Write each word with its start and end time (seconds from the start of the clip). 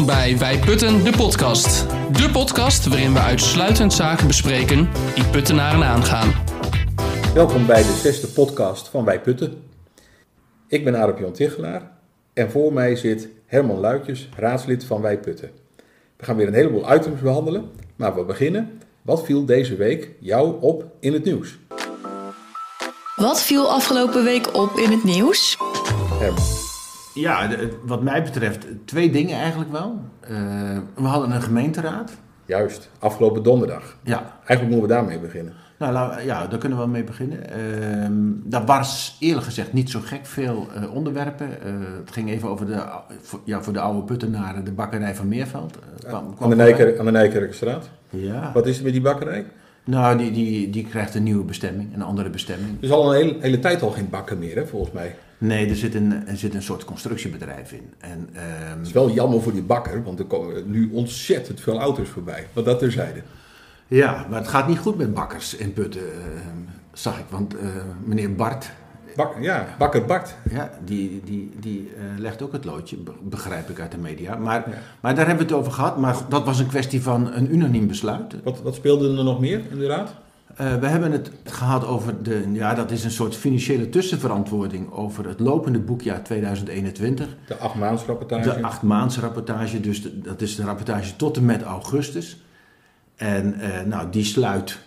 Welkom 0.00 0.18
bij 0.18 0.38
Wij 0.38 0.58
Putten, 0.58 1.04
de 1.04 1.10
podcast. 1.16 1.88
De 1.90 2.30
podcast 2.32 2.86
waarin 2.86 3.12
we 3.12 3.18
uitsluitend 3.18 3.92
zaken 3.92 4.26
bespreken 4.26 4.88
die 5.14 5.24
Puttenaren 5.24 5.84
aangaan. 5.84 6.32
Welkom 7.34 7.66
bij 7.66 7.82
de 7.82 7.98
zesde 8.02 8.26
podcast 8.26 8.88
van 8.88 9.04
Wij 9.04 9.20
Putten. 9.20 9.62
Ik 10.68 10.84
ben 10.84 10.94
Arup 10.94 11.18
Jan 11.18 11.32
Tichelaar 11.32 11.90
en 12.32 12.50
voor 12.50 12.72
mij 12.72 12.96
zit 12.96 13.28
Herman 13.46 13.80
Luitjes, 13.80 14.28
raadslid 14.36 14.84
van 14.84 15.00
Wij 15.00 15.18
Putten. 15.18 15.50
We 16.16 16.24
gaan 16.24 16.36
weer 16.36 16.46
een 16.46 16.54
heleboel 16.54 16.94
items 16.94 17.20
behandelen, 17.20 17.70
maar 17.96 18.14
we 18.14 18.24
beginnen. 18.24 18.80
Wat 19.02 19.24
viel 19.24 19.44
deze 19.44 19.76
week 19.76 20.10
jou 20.20 20.60
op 20.60 20.84
in 21.00 21.12
het 21.12 21.24
nieuws? 21.24 21.58
Wat 23.16 23.42
viel 23.42 23.70
afgelopen 23.70 24.24
week 24.24 24.56
op 24.56 24.76
in 24.76 24.90
het 24.90 25.04
nieuws? 25.04 25.56
Herman. 26.18 26.59
Ja, 27.14 27.46
de- 27.46 27.78
wat 27.84 28.02
mij 28.02 28.22
betreft 28.22 28.66
twee 28.84 29.10
dingen 29.10 29.38
eigenlijk 29.38 29.70
wel. 29.72 30.00
Eh, 30.20 30.32
we 30.94 31.02
hadden 31.06 31.30
een 31.30 31.42
gemeenteraad. 31.42 32.12
Juist, 32.46 32.90
afgelopen 32.98 33.42
donderdag. 33.42 33.96
Ja, 34.02 34.18
Eigenlijk 34.46 34.62
moeten 34.62 34.80
we 34.82 34.94
daarmee 34.94 35.18
beginnen. 35.18 35.52
nou, 35.78 36.22
ja 36.22 36.46
daar 36.46 36.58
kunnen 36.58 36.78
we 36.78 36.84
wel 36.84 36.92
mee 36.92 37.04
beginnen. 37.04 37.50
Ehm 37.50 38.12
daar 38.50 38.64
was 38.64 39.16
eerlijk 39.20 39.44
gezegd 39.46 39.72
niet 39.72 39.90
zo 39.90 40.00
gek 40.02 40.26
veel 40.26 40.66
eh, 40.74 40.94
onderwerpen. 40.94 41.62
Eh, 41.62 41.72
het 41.98 42.10
ging 42.12 42.30
even 42.30 42.48
over 42.48 42.66
de, 42.66 42.82
voor, 43.20 43.40
ja, 43.44 43.62
voor 43.62 43.72
de 43.72 43.80
oude 43.80 44.02
puttenaren, 44.02 44.64
de 44.64 44.72
bakkerij 44.72 45.14
van 45.14 45.28
Meerveld. 45.28 45.78
Kwam- 46.06 46.34
aan 46.40 47.04
de 47.04 47.10
Nijkerkstraat. 47.10 47.90
Ja, 48.10 48.50
Wat 48.54 48.66
is 48.66 48.78
er 48.78 48.84
met 48.84 48.92
die 48.92 49.02
bakkerij? 49.02 49.46
Nou 49.84 50.18
die, 50.18 50.30
die, 50.30 50.70
die 50.70 50.86
krijgt 50.86 51.14
een 51.14 51.22
nieuwe 51.22 51.44
bestemming, 51.44 51.94
een 51.94 52.02
andere 52.02 52.30
bestemming. 52.30 52.78
Er 52.78 52.84
is 52.84 52.90
al 52.90 53.14
een 53.14 53.20
hele, 53.20 53.36
hele 53.40 53.58
tijd 53.58 53.82
al 53.82 53.90
geen 53.90 54.08
bakker 54.10 54.38
meer, 54.38 54.56
hè, 54.56 54.66
volgens 54.66 54.92
mij. 54.92 55.16
Nee, 55.38 55.68
er 55.68 55.76
zit 55.76 55.94
een, 55.94 56.26
er 56.26 56.36
zit 56.36 56.54
een 56.54 56.62
soort 56.62 56.84
constructiebedrijf 56.84 57.72
in. 57.72 57.92
En, 57.98 58.28
ehm, 58.32 58.78
Het 58.78 58.86
is 58.86 58.92
wel 58.92 59.10
jammer 59.10 59.42
voor 59.42 59.52
die 59.52 59.62
bakker, 59.62 60.02
want 60.02 60.18
er 60.18 60.24
komen 60.24 60.70
nu 60.70 60.90
ontzettend 60.92 61.60
veel 61.60 61.78
auto's 61.78 62.08
voorbij. 62.08 62.46
Wat 62.52 62.64
dat 62.64 62.78
terzijde. 62.78 63.22
Ja, 63.88 64.26
maar 64.30 64.38
het 64.38 64.48
gaat 64.48 64.68
niet 64.68 64.78
goed 64.78 64.96
met 64.96 65.14
bakkers 65.14 65.56
in 65.56 65.72
Putten, 65.72 66.02
eh, 66.02 66.40
zag 66.92 67.18
ik. 67.18 67.24
Want 67.28 67.56
eh, 67.56 67.68
meneer 68.04 68.34
Bart, 68.34 68.70
Bak, 69.16 69.36
ja, 69.40 69.66
bakker 69.78 70.04
Bart. 70.04 70.34
ja, 70.50 70.70
die, 70.84 71.20
die, 71.24 71.50
die 71.60 71.90
eh, 71.96 72.18
legt 72.18 72.42
ook 72.42 72.52
het 72.52 72.64
loodje, 72.64 72.96
be- 72.96 73.12
begrijp 73.22 73.68
ik 73.68 73.80
uit 73.80 73.90
de 73.92 73.98
media. 73.98 74.36
Maar, 74.36 74.68
Ja. 74.70 74.74
maar 75.00 75.14
daar 75.14 75.26
hebben 75.26 75.46
we 75.46 75.52
het 75.52 75.60
over 75.60 75.72
gehad. 75.72 75.96
Maar 75.98 76.16
dat 76.28 76.44
was 76.44 76.58
een 76.58 76.66
kwestie 76.66 77.02
van 77.02 77.32
een 77.32 77.54
unaniem 77.54 77.86
besluit. 77.86 78.34
Wat, 78.44 78.62
wat 78.62 78.74
speelde 78.74 79.16
er 79.18 79.24
nog 79.24 79.40
meer 79.40 79.62
in 79.70 79.78
de 79.78 79.86
raad? 79.86 80.14
Eh, 80.56 80.74
we 80.76 80.86
hebben 80.86 81.12
het 81.12 81.30
gehad 81.44 81.86
over 81.86 82.22
de, 82.22 82.44
ja, 82.52 82.74
dat 82.74 82.90
is 82.90 83.04
een 83.04 83.10
soort 83.10 83.36
financiële 83.36 83.88
tussenverantwoording 83.88 84.92
over 84.92 85.28
het 85.28 85.40
lopende 85.40 85.78
boekjaar 85.78 86.22
2021. 86.22 87.26
De 87.46 87.56
achtmaandsrapportage. 87.56 88.42
De 88.54 88.62
achtmaandsrapportage, 88.62 89.80
dus 89.80 90.02
de- 90.02 90.20
dat 90.20 90.40
is 90.40 90.56
de 90.56 90.62
rapportage 90.64 91.16
tot 91.16 91.36
en 91.36 91.44
met 91.44 91.62
augustus. 91.62 92.42
En 93.16 93.60
eh, 93.60 93.82
nou, 93.86 94.10
die 94.10 94.24
sluit 94.24 94.78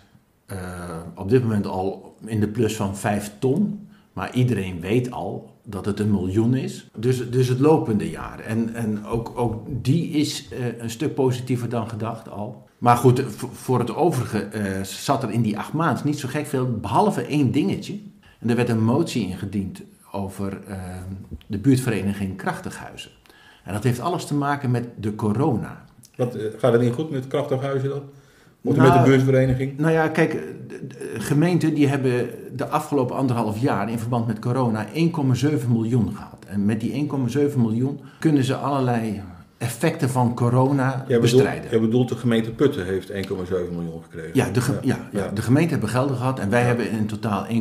op 1.16 1.30
dit 1.30 1.42
moment 1.44 1.68
al 1.68 2.16
in 2.26 2.40
de 2.40 2.48
plus 2.48 2.76
van 2.76 2.98
5 2.98 3.32
ton. 3.40 3.88
Maar 4.14 4.34
iedereen 4.34 4.80
weet 4.80 5.12
al 5.12 5.52
dat 5.64 5.86
het 5.86 6.00
een 6.00 6.12
miljoen 6.12 6.56
is. 6.56 6.90
Dus, 6.96 7.30
dus 7.30 7.48
het 7.48 7.60
lopende 7.60 8.10
jaar. 8.10 8.40
En, 8.40 8.74
en 8.76 9.06
ook, 9.06 9.32
ook 9.36 9.62
die 9.68 10.10
is 10.10 10.48
eh, 10.50 10.80
een 10.80 10.90
stuk 10.90 11.14
positiever 11.14 11.70
dan 11.70 11.90
gedacht 11.90 12.30
al. 12.30 12.68
Maar 12.78 12.98
goed, 12.98 13.20
eh, 13.20 13.26
voor- 13.52 13.80
het 13.80 13.96
overige 13.96 14.40
eh, 14.40 14.84
zat 14.84 15.24
er 15.24 15.32
in 15.32 15.42
die 15.42 15.58
acht 15.58 15.74
maanden 15.74 16.08
niet 16.08 16.20
zo 16.20 16.28
gek 16.28 16.46
veel, 16.46 16.72
behalve 16.72 17.22
één 17.26 17.52
dingetje. 17.52 18.00
En 18.40 18.50
er 18.50 18.56
werd 18.56 18.70
een 18.70 18.84
motie 18.84 19.28
ingediend 19.28 19.82
over 20.12 20.62
de 21.48 21.58
buurtvereniging 21.58 22.38
Krachtighuizen. 22.38 23.12
En 23.64 23.74
dat 23.74 23.84
heeft 23.84 24.00
alles 24.00 24.26
te 24.26 24.36
maken 24.36 24.72
met 24.72 24.88
de 24.98 25.16
corona. 25.16 25.86
Wat, 26.16 26.38
gaat 26.58 26.72
het 26.74 26.82
niet 26.82 26.94
goed 26.94 27.10
met 27.10 27.28
Krachthuizen 27.28 27.90
dan? 27.90 28.02
Nou, 28.64 28.78
met 28.82 28.94
de 28.94 29.10
buurtvereniging? 29.10 29.78
Nou 29.78 29.92
ja, 29.94 30.08
kijk, 30.08 30.38
gemeenten 31.18 31.74
die 31.74 31.88
hebben 31.88 32.30
de 32.56 32.68
afgelopen 32.68 33.16
anderhalf 33.16 33.58
jaar 33.58 33.90
in 33.92 34.00
verband 34.00 34.28
met 34.28 34.40
corona 34.40 34.86
1,7 34.88 35.68
miljoen 35.68 36.16
gehad. 36.16 36.46
En 36.48 36.66
met 36.66 36.80
die 36.80 37.10
1,7 37.52 37.58
miljoen 37.58 38.00
kunnen 38.20 38.44
ze 38.44 38.56
allerlei 38.56 39.22
effecten 39.58 40.10
van 40.10 40.34
corona 40.36 41.04
bedoelt, 41.08 41.22
bestrijden. 41.22 41.70
jij 41.72 41.80
bedoelt 41.80 42.10
de 42.10 42.16
gemeente 42.16 42.52
Putten 42.52 42.86
heeft 42.86 43.12
1,7 43.12 43.16
miljoen 43.72 44.02
gekregen. 44.04 44.32
Ja, 44.34 44.50
de, 44.50 44.62
ge- 44.62 44.80
ja, 44.82 44.98
ja, 45.12 45.28
de 45.34 45.42
gemeente 45.42 45.72
hebben 45.72 45.90
gelden 45.90 46.18
gehad 46.18 46.40
en 46.40 46.50
wij 46.50 46.62
hebben 46.64 46.92
in 46.92 47.06
totaal 47.06 47.46
1,7 47.46 47.54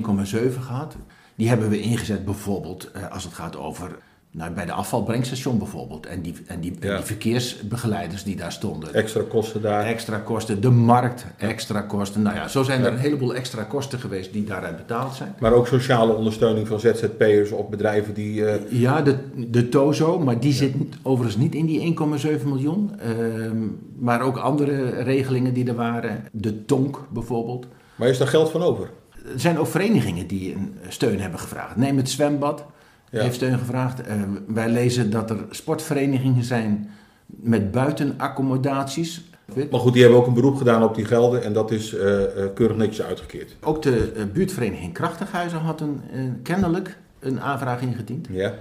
gehad. 0.60 0.96
Die 1.34 1.48
hebben 1.48 1.68
we 1.68 1.80
ingezet 1.80 2.24
bijvoorbeeld 2.24 2.90
eh, 2.90 3.02
als 3.12 3.24
het 3.24 3.32
gaat 3.34 3.56
over, 3.56 3.90
nou, 4.34 4.52
bij 4.52 4.64
de 4.66 4.72
afvalbrengstation 4.72 5.58
bijvoorbeeld. 5.58 6.06
En 6.06 6.22
die, 6.22 6.34
en 6.46 6.60
die, 6.60 6.76
en 6.80 6.88
Ja. 6.88 6.96
die 6.96 7.04
verkeersbegeleiders 7.04 8.24
die 8.24 8.36
daar 8.36 8.52
stonden. 8.52 8.94
Extra 8.94 9.22
kosten 9.28 9.62
daar. 9.62 9.84
Extra 9.84 10.18
kosten, 10.18 10.60
de 10.60 10.70
markt, 10.70 11.26
extra 11.38 11.80
kosten. 11.80 12.22
Nou 12.22 12.36
ja, 12.36 12.48
zo 12.48 12.62
zijn 12.62 12.84
er 12.84 12.92
een 12.92 12.98
heleboel 12.98 13.34
extra 13.34 13.62
kosten 13.62 13.98
geweest 13.98 14.32
die 14.32 14.44
daaruit 14.44 14.76
betaald 14.76 15.14
zijn. 15.14 15.34
Maar 15.38 15.52
ook 15.52 15.66
sociale 15.66 16.12
ondersteuning 16.14 16.68
van 16.68 16.80
ZZP'ers 16.80 17.50
of 17.50 17.68
bedrijven 17.68 18.14
die... 18.14 18.46
eh, 18.46 18.80
Ja, 18.80 19.02
de, 19.02 19.16
de 19.34 19.68
TOZO, 19.68 20.18
maar 20.18 20.40
die 20.40 20.52
zit 20.52 20.74
overigens 21.02 21.42
niet 21.42 21.54
in 21.54 21.66
die 21.66 21.96
1,7 22.38 22.44
miljoen. 22.44 22.98
Ehm, 23.00 23.56
maar 23.98 24.22
ook 24.22 24.36
andere 24.36 24.88
regelingen 25.02 25.54
die 25.54 25.68
er 25.68 25.74
waren. 25.74 26.24
De 26.32 26.64
TONK 26.64 27.06
bijvoorbeeld. 27.12 27.66
maar 27.94 28.08
is 28.08 28.18
daar 28.18 28.28
geld 28.28 28.50
van 28.50 28.62
over? 28.62 28.90
Er 29.34 29.40
zijn 29.40 29.58
ook 29.58 29.66
verenigingen 29.66 30.26
die 30.26 30.54
een 30.54 30.74
steun 30.88 31.20
hebben 31.20 31.40
gevraagd. 31.40 31.76
Neem 31.76 31.96
het 31.96 32.10
zwembad, 32.10 32.64
Ja. 33.12 33.22
heeft 33.22 33.34
steun 33.34 33.58
gevraagd. 33.58 34.02
Eh, 34.02 34.16
wij 34.46 34.68
lezen 34.68 35.10
dat 35.10 35.30
er 35.30 35.44
sportverenigingen 35.50 36.44
zijn 36.44 36.90
met 37.26 37.70
buitenaccommodaties. 37.70 39.24
Maar 39.70 39.80
goed, 39.80 39.92
die 39.92 40.02
hebben 40.02 40.20
ook 40.20 40.26
een 40.26 40.34
beroep 40.34 40.56
gedaan 40.56 40.82
op 40.82 40.94
die 40.94 41.04
gelden 41.04 41.42
en 41.42 41.52
dat 41.52 41.70
is 41.70 41.94
eh, 41.94 42.22
eh, 42.24 42.50
keurig 42.54 42.76
netjes 42.76 43.06
uitgekeerd. 43.06 43.56
Ook 43.60 43.82
de 43.82 44.26
buurtvereniging 44.32 44.92
Krachtighuizen 44.92 45.58
had 45.58 45.80
een, 45.80 46.00
kennelijk 46.42 46.98
een 47.18 47.40
aanvraag 47.40 47.80
ingediend. 47.80 48.26
Ja. 48.30 48.54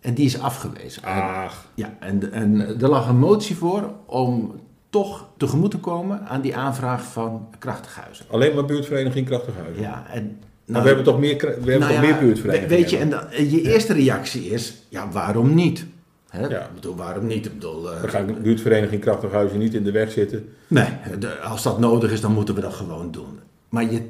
En 0.00 0.14
die 0.14 0.24
is 0.24 0.40
afgewezen. 0.40 1.02
Ach, 1.02 1.66
Ja, 1.74 1.94
en, 1.98 2.32
en 2.32 2.60
er 2.60 2.88
lag 2.88 3.08
een 3.08 3.18
motie 3.18 3.56
voor 3.56 3.92
om 4.06 4.60
toch 4.90 5.28
tegemoet 5.36 5.70
te 5.70 5.78
komen 5.78 6.26
aan 6.26 6.40
die 6.40 6.56
aanvraag 6.56 7.02
van 7.02 7.48
Krachtighuizen. 7.58 8.24
alleen 8.30 8.54
maar 8.54 8.64
buurtvereniging 8.64 9.26
Krachtighuizen. 9.26 9.82
Ja, 9.82 10.06
en... 10.10 10.38
Maar 10.70 10.80
we 10.82 10.86
hebben 10.86 11.04
toch 11.04 11.18
meer, 11.18 11.36
we 11.38 11.46
hebben 11.46 11.78
nou 11.78 11.92
toch 11.92 12.02
ja, 12.02 12.10
meer 12.10 12.18
buurtverenigingen? 12.18 12.68
Weet 12.76 12.90
je, 12.90 12.96
en 12.96 13.10
dan, 13.10 13.20
je 13.30 13.62
eerste 13.62 13.92
reactie 13.92 14.42
is, 14.50 14.82
ja, 14.88 15.10
waarom 15.10 15.54
niet? 15.54 15.86
Hè? 16.28 16.46
Ja. 16.46 16.60
Ik 16.64 16.74
bedoel, 16.74 16.96
waarom 16.96 17.26
niet? 17.26 17.46
Ik 17.46 17.52
bedoel, 17.52 17.82
We 17.82 18.08
gaan 18.08 18.26
de 18.26 18.32
buurtvereniging 18.32 19.00
Krachtighuizen 19.00 19.58
niet 19.58 19.74
in 19.74 19.84
de 19.84 19.90
weg 19.90 20.12
zitten. 20.12 20.48
Nee, 20.68 20.88
de- 21.18 21.38
als 21.40 21.62
dat 21.62 21.78
nodig 21.78 22.12
is, 22.12 22.20
dan 22.20 22.32
moeten 22.32 22.54
we 22.54 22.60
dat 22.60 22.74
gewoon 22.74 23.10
doen. 23.10 23.38
Maar 23.68 23.92
je, 23.92 24.02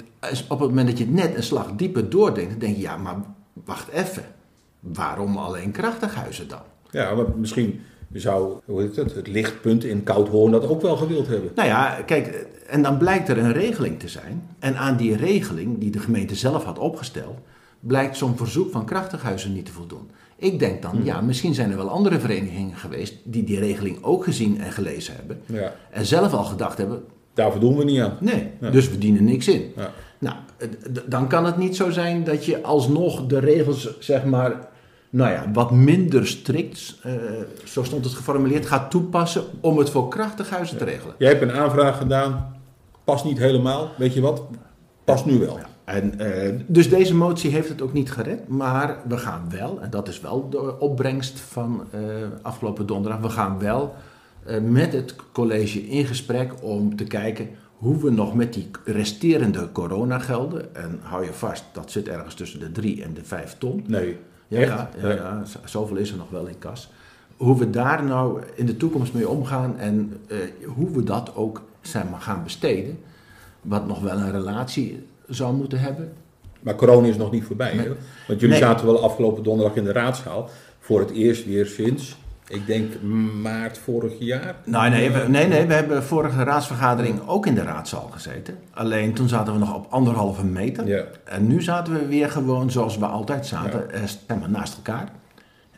op 0.49 0.61
het 0.61 0.69
moment 0.69 0.89
dat 0.89 0.99
je 0.99 1.07
net 1.07 1.35
een 1.37 1.43
slag 1.43 1.73
dieper 1.77 2.11
doordenkt, 2.11 2.51
dan 2.51 2.59
denk 2.59 2.77
je, 2.77 2.83
ja, 2.83 2.97
maar 2.97 3.17
wacht 3.65 3.89
even. 3.89 4.25
Waarom 4.81 5.37
alleen 5.37 5.71
Krachtighuizen 5.71 6.49
dan? 6.49 6.61
Ja, 6.91 7.15
misschien 7.37 7.81
zou 8.13 8.53
hoe 8.65 8.81
heet 8.81 8.97
het, 8.97 9.15
het 9.15 9.27
lichtpunt 9.29 9.85
in 9.85 10.03
Koudhoorn 10.03 10.53
dat 10.53 10.69
ook 10.69 10.83
wel 10.83 10.97
gewild 10.97 11.27
hebben. 11.27 11.51
Nou 11.55 11.69
ja, 11.69 11.99
kijk, 12.07 12.47
en 12.67 12.83
dan 12.83 12.99
blijkt 12.99 13.29
er 13.29 13.39
een 13.39 13.53
regeling 13.53 13.99
te 13.99 14.09
zijn. 14.09 14.43
En 14.59 14.77
aan 14.77 14.97
die 14.97 15.17
regeling, 15.17 15.79
die 15.79 15.91
de 15.91 15.99
gemeente 15.99 16.35
zelf 16.35 16.65
had 16.65 16.79
opgesteld, 16.79 17.39
blijkt 17.81 18.17
zo'n 18.17 18.37
verzoek 18.37 18.71
van 18.73 18.85
krachtighuizen 18.85 19.53
niet 19.53 19.67
te 19.67 19.73
voldoen. 19.73 20.11
Ik 20.37 20.59
denk 20.59 20.83
dan, 20.83 21.01
ja, 21.05 21.21
misschien 21.21 21.55
zijn 21.55 21.71
er 21.71 21.77
wel 21.77 21.89
andere 21.89 22.19
verenigingen 22.21 22.77
geweest 22.77 23.15
die 23.25 23.45
die 23.45 23.59
regeling 23.59 23.99
ook 24.05 24.25
gezien 24.25 24.61
en 24.61 24.73
gelezen 24.73 25.15
hebben. 25.17 25.41
Ja, 25.47 25.75
En 25.91 26.07
zelf 26.07 26.33
al 26.33 26.45
gedacht 26.45 26.79
hebben, 26.79 27.03
daar 27.35 27.51
voldoen 27.51 27.77
we 27.77 27.85
niet 27.85 28.01
aan. 28.01 28.17
nee, 28.21 28.51
Ja. 28.61 28.71
dus 28.71 28.91
we 28.91 28.99
dienen 28.99 29.25
niks 29.25 29.49
in. 29.49 29.73
Ja. 29.77 29.93
Nou, 30.19 30.37
dan 31.07 31.29
kan 31.29 31.45
het 31.45 31.57
niet 31.57 31.77
zo 31.77 31.91
zijn 31.91 32.25
dat 32.25 32.45
je 32.45 32.63
alsnog 32.63 33.27
de 33.27 33.39
regels, 33.39 33.99
zeg 33.99 34.25
maar, 34.25 34.69
nou 35.11 35.31
ja, 35.31 35.51
wat 35.53 35.71
minder 35.71 36.27
strikt, 36.27 36.99
eh, 37.03 37.13
zo 37.65 37.85
stond 37.85 38.05
het 38.05 38.15
geformuleerd, 38.15 38.67
gaat 38.67 38.91
toepassen 38.91 39.45
om 39.61 39.79
het 39.79 39.91
voor 39.91 40.09
krachtighuizen 40.09 40.79
te 40.79 40.85
regelen. 40.85 41.15
Jij 41.19 41.29
hebt 41.29 41.43
een 41.43 41.53
aanvraag 41.53 41.99
gedaan, 41.99 42.57
past 43.05 43.25
niet 43.25 43.39
helemaal. 43.39 43.91
Weet 43.97 44.15
je 44.15 44.21
wat? 44.21 44.43
Past 45.05 45.25
nu 45.25 45.39
wel. 45.39 45.59
En, 45.85 46.19
eh, 46.19 46.55
dus 46.67 46.89
deze 46.89 47.15
motie 47.15 47.51
heeft 47.51 47.69
het 47.69 47.83
ook 47.83 47.93
niet 47.93 48.11
gered, 48.11 48.49
maar 48.49 48.97
we 49.09 49.17
gaan 49.17 49.47
wel, 49.51 49.81
en 49.81 49.91
dat 49.91 50.09
is 50.09 50.21
wel 50.21 50.49
de 50.49 50.79
opbrengst 50.79 51.41
van 51.41 51.85
eh, 51.91 52.01
afgelopen 52.43 52.87
donderdag, 52.87 53.21
we 53.21 53.29
gaan 53.29 53.59
wel 53.59 53.95
met 54.63 54.93
het 54.93 55.15
college 55.33 55.89
in 55.89 56.07
gesprek 56.07 56.53
om 56.63 56.97
te 56.97 57.05
kijken 57.05 57.49
hoe 57.77 58.03
we 58.03 58.11
nog 58.11 58.35
met 58.35 58.53
die 58.55 58.71
resterende 58.85 59.73
coronagelden, 59.73 60.75
en 60.75 60.99
hou 61.03 61.25
je 61.25 61.33
vast, 61.33 61.65
dat 61.73 61.91
zit 61.91 62.09
ergens 62.09 62.35
tussen 62.35 62.61
de 62.61 62.73
3 62.73 63.03
en 63.03 63.15
de 63.15 63.25
5 63.25 63.57
ton. 63.59 63.85
Nee. 63.87 64.17
Ja, 64.51 64.61
ja, 64.61 65.11
ja, 65.13 65.43
zoveel 65.65 65.97
is 65.97 66.11
er 66.11 66.17
nog 66.17 66.31
wel 66.31 66.47
in 66.47 66.59
kas. 66.59 66.91
Hoe 67.37 67.59
we 67.59 67.71
daar 67.71 68.05
nou 68.05 68.43
in 68.55 68.67
de 68.67 68.77
toekomst 68.77 69.15
mee 69.15 69.29
omgaan 69.29 69.79
en 69.79 70.21
eh, 70.27 70.37
hoe 70.67 70.91
we 70.91 71.03
dat 71.03 71.35
ook 71.35 71.63
maar, 72.11 72.21
gaan 72.21 72.43
besteden, 72.45 72.99
wat 73.61 73.87
nog 73.87 74.01
wel 74.01 74.17
een 74.19 74.31
relatie 74.31 75.07
zou 75.29 75.55
moeten 75.55 75.81
hebben. 75.81 76.13
Maar 76.61 76.75
corona 76.75 77.07
is 77.07 77.17
nog 77.17 77.31
niet 77.31 77.45
voorbij. 77.45 77.73
Hè? 77.73 77.87
Want 78.27 78.41
jullie 78.41 78.49
Nee. 78.49 78.59
zaten 78.59 78.87
wel 78.87 79.03
afgelopen 79.03 79.43
donderdag 79.43 79.77
in 79.77 79.85
de 79.85 79.93
raadzaal. 79.93 80.49
Voor 80.79 81.01
het 81.01 81.11
eerst 81.11 81.45
weer 81.47 81.67
sinds 81.67 82.17
Ik 82.51 82.67
denk 82.67 83.03
maart 83.43 83.79
vorig 83.79 84.13
jaar. 84.19 84.55
Nou, 84.65 84.91
nee, 84.91 85.11
we, 85.11 85.25
nee, 85.29 85.47
nee, 85.47 85.67
we 85.67 85.75
hebben 85.75 86.03
vorige 86.03 86.43
raadsvergadering 86.43 87.21
ook 87.27 87.47
in 87.47 87.55
de 87.55 87.63
raadzaal 87.63 88.09
gezeten. 88.13 88.59
Alleen 88.75 89.15
toen 89.15 89.29
zaten 89.29 89.53
we 89.53 89.59
nog 89.59 89.75
op 89.75 89.87
anderhalve 89.91 90.45
meter. 90.45 90.87
Ja. 90.87 91.05
En 91.25 91.47
nu 91.47 91.63
zaten 91.63 91.93
we 91.93 92.07
weer 92.07 92.31
gewoon 92.31 92.71
zoals 92.71 92.99
we 92.99 93.07
altijd 93.07 93.47
zaten, 93.47 93.93
eh, 93.93 94.01
zeg 94.29 94.39
maar 94.39 94.51
naast 94.51 94.77
elkaar. 94.77 95.09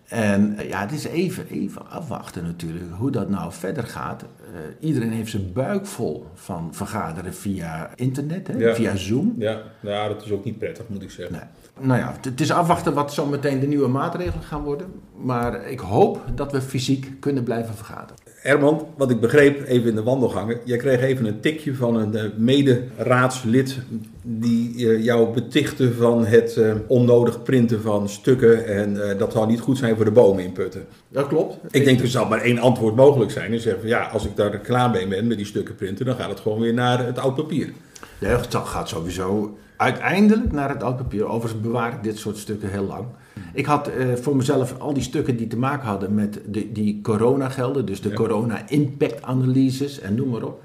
En 0.09 0.59
eh, 0.59 0.69
ja, 0.69 0.81
het 0.81 0.93
is 0.93 1.05
even, 1.05 1.47
even 1.49 1.91
afwachten 1.91 2.43
natuurlijk 2.45 2.85
hoe 2.99 3.11
dat 3.11 3.29
nou 3.29 3.53
verder 3.53 3.85
gaat. 3.85 4.23
Eh, 4.23 4.89
iedereen 4.89 5.13
heeft 5.13 5.31
zijn 5.31 5.53
buik 5.53 5.87
vol 5.87 6.27
van 6.35 6.69
vergaderen 6.75 7.35
via 7.35 7.91
internet, 7.95 8.47
hè, 8.47 8.57
Ja. 8.59 8.75
via 8.75 8.97
Zoom. 8.97 9.35
Ja, 9.39 9.63
nou, 9.81 10.09
dat 10.15 10.25
is 10.25 10.31
ook 10.31 10.45
niet 10.45 10.59
prettig, 10.59 10.85
moet 10.89 11.03
ik 11.03 11.11
zeggen. 11.11 11.35
Nee. 11.37 11.45
Nou 11.81 11.99
ja, 12.01 12.15
het- 12.21 12.41
is 12.41 12.51
afwachten 12.51 12.95
wat 12.95 13.13
zo 13.13 13.27
meteen 13.27 13.61
de 13.61 13.67
nieuwe 13.67 13.89
maatregelen 13.89 14.43
gaan 14.45 14.63
worden. 14.63 14.87
Maar 15.17 15.67
ik 15.71 15.81
hoop 15.81 16.21
dat 16.35 16.53
we 16.53 16.61
fysiek 16.61 17.11
kunnen 17.21 17.43
blijven 17.43 17.75
vergaderen. 17.75 18.17
Herman, 18.25 18.87
wat 18.97 19.11
ik 19.11 19.21
begreep, 19.21 19.67
even 19.67 19.89
in 19.89 19.95
de 19.95 20.03
wandelgangen. 20.03 20.59
Jij 20.65 20.77
kreeg 20.77 21.01
even 21.01 21.25
een 21.27 21.41
tikje 21.41 21.75
van 21.75 21.97
een 21.97 22.15
eh, 22.17 22.25
mede-raadslid 22.37 23.79
die 24.23 24.89
eh, 24.91 25.05
jou 25.05 25.33
betichtte 25.35 25.95
van 25.95 26.27
het 26.27 26.57
eh, 26.57 26.75
onnodig 26.87 27.43
printen 27.43 27.83
van 27.83 28.09
stukken. 28.09 28.67
En 28.67 29.19
dat 29.19 29.33
zou 29.33 29.47
niet 29.47 29.61
goed 29.61 29.79
zijn 29.79 29.97
voor 29.97 30.05
de 30.05 30.11
bomen 30.11 30.45
in 30.45 30.53
Putten. 30.53 30.87
Dat 31.09 31.27
klopt. 31.27 31.57
Ik 31.71 31.85
denk 31.85 32.01
er 32.01 32.09
zal 32.09 32.29
maar 32.29 32.41
één 32.41 32.59
antwoord 32.59 32.97
mogelijk 32.97 33.31
zijn. 33.31 33.53
En 33.53 33.61
zeggen 33.61 33.81
van 33.81 33.91
ja, 33.91 34.03
als 34.07 34.25
ik 34.25 34.37
daar 34.37 34.59
klaar 34.59 34.91
mee 34.91 35.09
ben 35.09 35.27
met 35.27 35.37
die 35.37 35.47
stukken 35.47 35.75
printen, 35.75 36.07
dan 36.07 36.17
gaat 36.17 36.31
het 36.31 36.41
gewoon 36.41 36.61
weer 36.61 36.75
naar 36.75 37.07
het 37.07 37.19
oud 37.19 37.35
papier. 37.35 37.73
De 38.19 38.27
het 38.27 38.55
gaat 38.55 38.89
sowieso 38.89 39.57
uiteindelijk 39.83 40.53
naar 40.53 40.69
het 40.69 40.83
oud 40.83 40.97
papier. 40.97 41.27
Overigens 41.27 41.63
bewaar 41.63 41.93
ik 41.93 42.03
dit 42.03 42.19
soort 42.19 42.37
stukken 42.37 42.71
heel 42.71 42.85
lang. 42.85 43.05
Ik 43.53 43.67
had 43.67 43.89
eh, 43.89 44.07
voor 44.15 44.37
mezelf 44.37 44.79
al 44.79 44.95
die 44.95 45.03
stukken 45.03 45.37
die 45.37 45.47
te 45.47 45.57
maken 45.57 45.87
hadden 45.87 46.15
met 46.15 46.41
de, 46.47 46.73
die 46.73 47.01
coronagelden, 47.03 47.87
dus 47.87 48.01
de 48.01 48.09
Ja. 48.09 48.15
corona-impact-analyses 48.15 50.01
en 50.01 50.15
noem 50.15 50.29
maar 50.29 50.43
op. 50.43 50.63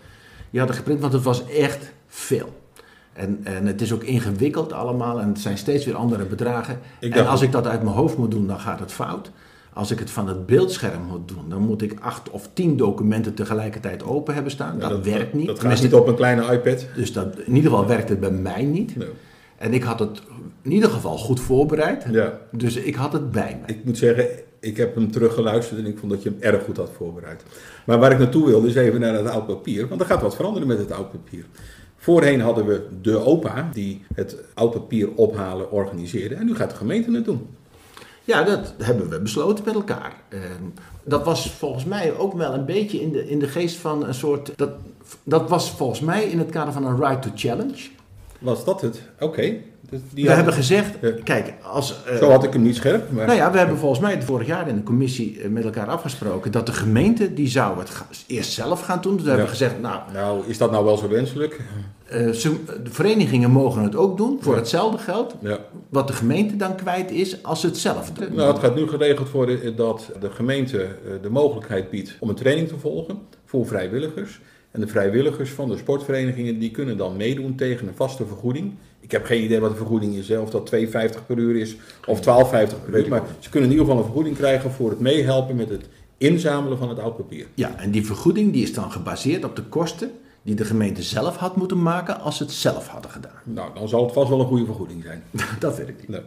Die 0.50 0.60
hadden 0.60 0.78
geprint, 0.78 1.00
want 1.00 1.14
het 1.14 1.24
was 1.24 1.48
echt 1.48 1.94
veel. 2.08 2.62
En, 3.14 3.40
en 3.44 3.66
het 3.66 3.82
is 3.82 3.94
ook 3.94 4.04
ingewikkeld 4.04 4.74
allemaal 4.74 5.20
en 5.22 5.28
het 5.28 5.40
zijn 5.40 5.58
steeds 5.58 5.86
weer 5.86 5.96
andere 5.96 6.26
bedragen. 6.26 6.80
En 7.00 7.28
als 7.28 7.42
ik 7.42 7.52
dat 7.52 7.68
uit 7.68 7.84
mijn 7.84 7.96
hoofd 7.96 8.18
moet 8.18 8.32
doen, 8.32 8.48
dan 8.48 8.60
gaat 8.60 8.80
het 8.80 8.92
fout. 8.92 9.32
Als 9.78 9.92
ik 9.92 10.00
het 10.00 10.10
van 10.10 10.28
het 10.28 10.46
beeldscherm 10.46 11.04
moet 11.04 11.28
doen, 11.28 11.50
dan 11.50 11.62
moet 11.62 11.82
ik 11.82 12.00
acht 12.00 12.30
of 12.30 12.50
tien 12.54 12.78
documenten 12.78 13.34
tegelijkertijd 13.34 14.04
open 14.04 14.34
hebben 14.34 14.52
staan. 14.52 14.78
Ja, 14.80 14.90
dat, 14.90 15.06
werkt 15.06 15.34
niet. 15.34 15.48
Dat 15.48 15.60
gaat 15.60 15.82
niet 15.82 15.94
op 15.94 16.08
een 16.08 16.16
kleine 16.16 16.54
iPad. 16.54 16.88
dus 16.96 17.14
dat, 17.14 17.40
in 17.40 17.56
ieder 17.56 17.72
geval 17.72 17.88
werkte 17.88 18.12
het 18.12 18.20
bij 18.20 18.32
mij 18.32 18.64
niet. 18.64 18.96
Nee. 18.96 19.08
En 19.58 19.74
ik 19.74 19.84
had 19.84 20.00
het 20.00 20.22
in 20.62 20.72
ieder 20.72 20.90
geval 20.90 21.18
goed 21.18 21.40
voorbereid. 21.40 22.06
Ja. 22.12 22.40
Dus 22.52 22.76
ik 22.76 22.96
had 22.96 23.14
het 23.14 23.32
bij 23.32 23.60
me. 23.62 23.74
Ik 23.74 23.86
moet 23.86 23.98
zeggen, 23.98 24.28
ik 24.60 24.78
heb 24.78 24.96
hem 24.96 25.12
teruggeluisterd 25.12 25.80
en 25.80 25.86
ik 25.86 25.98
vond 25.98 26.12
dat 26.12 26.24
je 26.24 26.30
hem 26.30 26.38
erg 26.42 26.64
goed 26.64 26.78
had 26.78 26.92
voorbereid. 26.98 27.44
Maar 27.86 28.00
waar 28.00 28.12
ik 28.12 28.20
naartoe 28.20 28.46
wilde 28.46 28.68
is 28.68 28.76
even 28.76 29.00
naar 29.00 29.14
het 29.14 29.28
oud 29.28 29.48
papier, 29.48 29.88
want 29.88 30.02
er 30.02 30.08
gaat 30.08 30.22
wat 30.22 30.36
veranderen 30.36 30.68
met 30.68 30.78
het 30.78 30.92
oud 30.92 31.12
papier. 31.12 31.46
Voorheen 31.98 32.42
hadden 32.42 32.66
we 32.66 32.88
de 33.02 33.18
OPA 33.18 33.70
die 33.74 34.04
het 34.16 34.38
oud 34.54 34.72
papier 34.72 35.10
ophalen 35.16 35.72
organiseerde 35.72 36.36
en 36.36 36.46
nu 36.46 36.56
gaat 36.56 36.70
de 36.70 36.76
gemeente 36.76 37.12
het 37.12 37.26
doen. 37.26 37.48
Ja, 38.28 38.44
dat 38.44 38.74
hebben 38.78 39.10
we 39.10 39.20
besloten 39.20 39.64
met 39.66 39.74
elkaar. 39.74 40.14
Dat 41.04 41.24
was 41.24 41.52
volgens 41.52 41.86
mij 41.86 42.18
ook 42.18 42.34
wel 42.34 42.54
een 42.54 42.66
beetje 42.66 43.02
in 43.02 43.12
de, 43.12 43.30
in 43.30 43.40
de 43.40 43.48
geest 43.48 43.78
van 43.78 44.08
een 44.08 44.14
soort. 44.14 44.58
Dat, 44.58 44.70
dat 45.24 45.50
was 45.50 45.72
volgens 45.72 46.00
mij 46.00 46.24
in 46.24 46.40
het 46.40 46.50
kader 46.50 46.74
van 46.74 46.86
een 46.86 46.98
right 46.98 47.22
to 47.22 47.30
challenge. 47.36 47.90
Was 48.40 48.66
dat 48.66 48.82
het? 48.82 49.02
Oké. 49.20 49.54
Dus 49.90 50.00
die 50.14 50.26
we 50.26 50.32
hebben 50.32 50.54
gezegd, 50.54 50.94
Ja. 51.02 51.12
kijk, 51.24 51.54
als. 51.64 52.04
eh, 52.06 52.16
Zo 52.18 52.30
had 52.30 52.44
ik 52.44 52.54
hem 52.54 52.62
niet 52.62 52.76
scherp, 52.76 53.12
maar 53.12 53.26
nou 53.26 53.38
ja, 53.38 53.52
we 53.52 53.58
hebben 53.58 53.78
volgens 53.78 54.00
mij 54.02 54.22
vorig 54.22 54.48
jaar 54.48 54.68
in 54.68 54.76
de 54.76 54.84
commissie 54.84 55.42
eh, 55.42 55.50
met 55.50 55.64
elkaar 55.64 55.88
afgesproken 55.88 56.52
dat 56.52 56.66
de 56.66 56.72
gemeente 56.72 57.34
die 57.34 57.48
zou 57.48 57.80
het 57.80 57.92
eerst 58.28 58.52
zelf 58.52 58.82
gaan 58.82 59.02
doen. 59.02 59.14
Dus 59.16 59.24
we 59.24 59.30
hebben 59.30 59.48
gezegd, 59.50 59.80
nou, 59.82 60.00
nou 60.14 60.44
is 60.48 60.58
dat 60.58 60.72
nou 60.72 60.86
wel 60.86 60.98
zo 60.98 61.08
wenselijk? 61.10 61.60
eh, 62.08 62.30
ze- 62.30 62.64
de 62.84 62.90
verenigingen 62.92 63.52
mogen 63.52 63.84
het 63.84 63.96
ook 63.96 64.18
doen 64.18 64.38
voor 64.42 64.54
Ja. 64.54 64.60
hetzelfde 64.60 64.98
geld. 64.98 65.36
Ja. 65.40 65.60
Wat 65.90 66.08
de 66.08 66.14
gemeente 66.14 66.56
dan 66.56 66.76
kwijt 66.76 67.12
is 67.12 67.44
als 67.44 67.60
ze 67.62 67.68
het 67.68 67.78
zelf 67.78 68.12
doen. 68.12 68.34
Nou, 68.36 68.52
het 68.54 68.60
gaat 68.64 68.76
nu 68.76 68.88
geregeld 68.88 69.32
worden 69.32 69.76
dat 69.76 70.10
de 70.20 70.30
gemeente 70.32 70.82
eh, 70.84 70.88
de 71.22 71.30
mogelijkheid 71.30 71.90
biedt 71.90 72.16
om 72.20 72.30
een 72.30 72.36
training 72.36 72.68
te 72.68 72.78
volgen 72.78 73.18
voor 73.46 73.66
vrijwilligers. 73.68 74.40
En 74.72 74.80
de 74.80 74.88
vrijwilligers 74.88 75.50
van 75.50 75.70
de 75.70 75.78
sportverenigingen 75.78 76.60
die 76.60 76.72
kunnen 76.72 76.98
dan 76.98 77.18
meedoen 77.18 77.56
tegen 77.56 77.88
een 77.88 77.96
vaste 77.96 78.26
vergoeding. 78.26 78.74
Ik 79.00 79.12
heb 79.12 79.26
geen 79.26 79.44
idee 79.44 79.60
wat 79.60 79.72
de 79.72 79.78
vergoeding 79.78 80.16
is, 80.16 80.30
hè, 80.30 80.38
of 80.38 80.50
dat 80.50 80.66
2,50 80.66 81.26
per 81.26 81.38
uur 81.38 81.56
is 81.56 81.76
of 82.06 82.20
12,50 82.20 82.24
per 82.86 83.00
uur. 83.00 83.10
Maar 83.10 83.24
ze 83.40 83.50
kunnen 83.50 83.70
in 83.70 83.76
ieder 83.76 83.86
geval 83.86 83.98
een 83.98 84.08
vergoeding 84.08 84.36
krijgen 84.36 84.72
voor 84.72 84.90
het 84.90 85.00
meehelpen 85.00 85.56
met 85.56 85.70
het 85.70 85.86
inzamelen 86.18 86.78
van 86.78 86.90
het 86.90 87.00
oud 87.00 87.18
papier. 87.18 87.48
Ja, 87.54 87.80
en 87.80 87.92
die 87.92 88.06
vergoeding 88.06 88.54
die 88.54 88.64
is 88.64 88.74
dan 88.74 88.92
gebaseerd 88.92 89.44
op 89.44 89.56
de 89.56 89.64
kosten 89.64 90.12
die 90.42 90.56
de 90.56 90.66
gemeente 90.66 91.04
zelf 91.04 91.36
had 91.36 91.56
moeten 91.56 91.82
maken 91.82 92.20
als 92.20 92.38
ze 92.38 92.44
het 92.44 92.52
zelf 92.52 92.88
hadden 92.88 93.12
gedaan. 93.12 93.42
Nou, 93.44 93.74
dan 93.74 93.88
zal 93.88 94.04
het 94.04 94.14
vast 94.14 94.30
wel 94.30 94.40
een 94.40 94.46
goede 94.48 94.66
vergoeding 94.66 95.04
zijn. 95.04 95.24
Dat 95.60 95.78
weet 95.78 95.88
ik 95.88 95.98
niet. 95.98 96.08
Nee. 96.08 96.22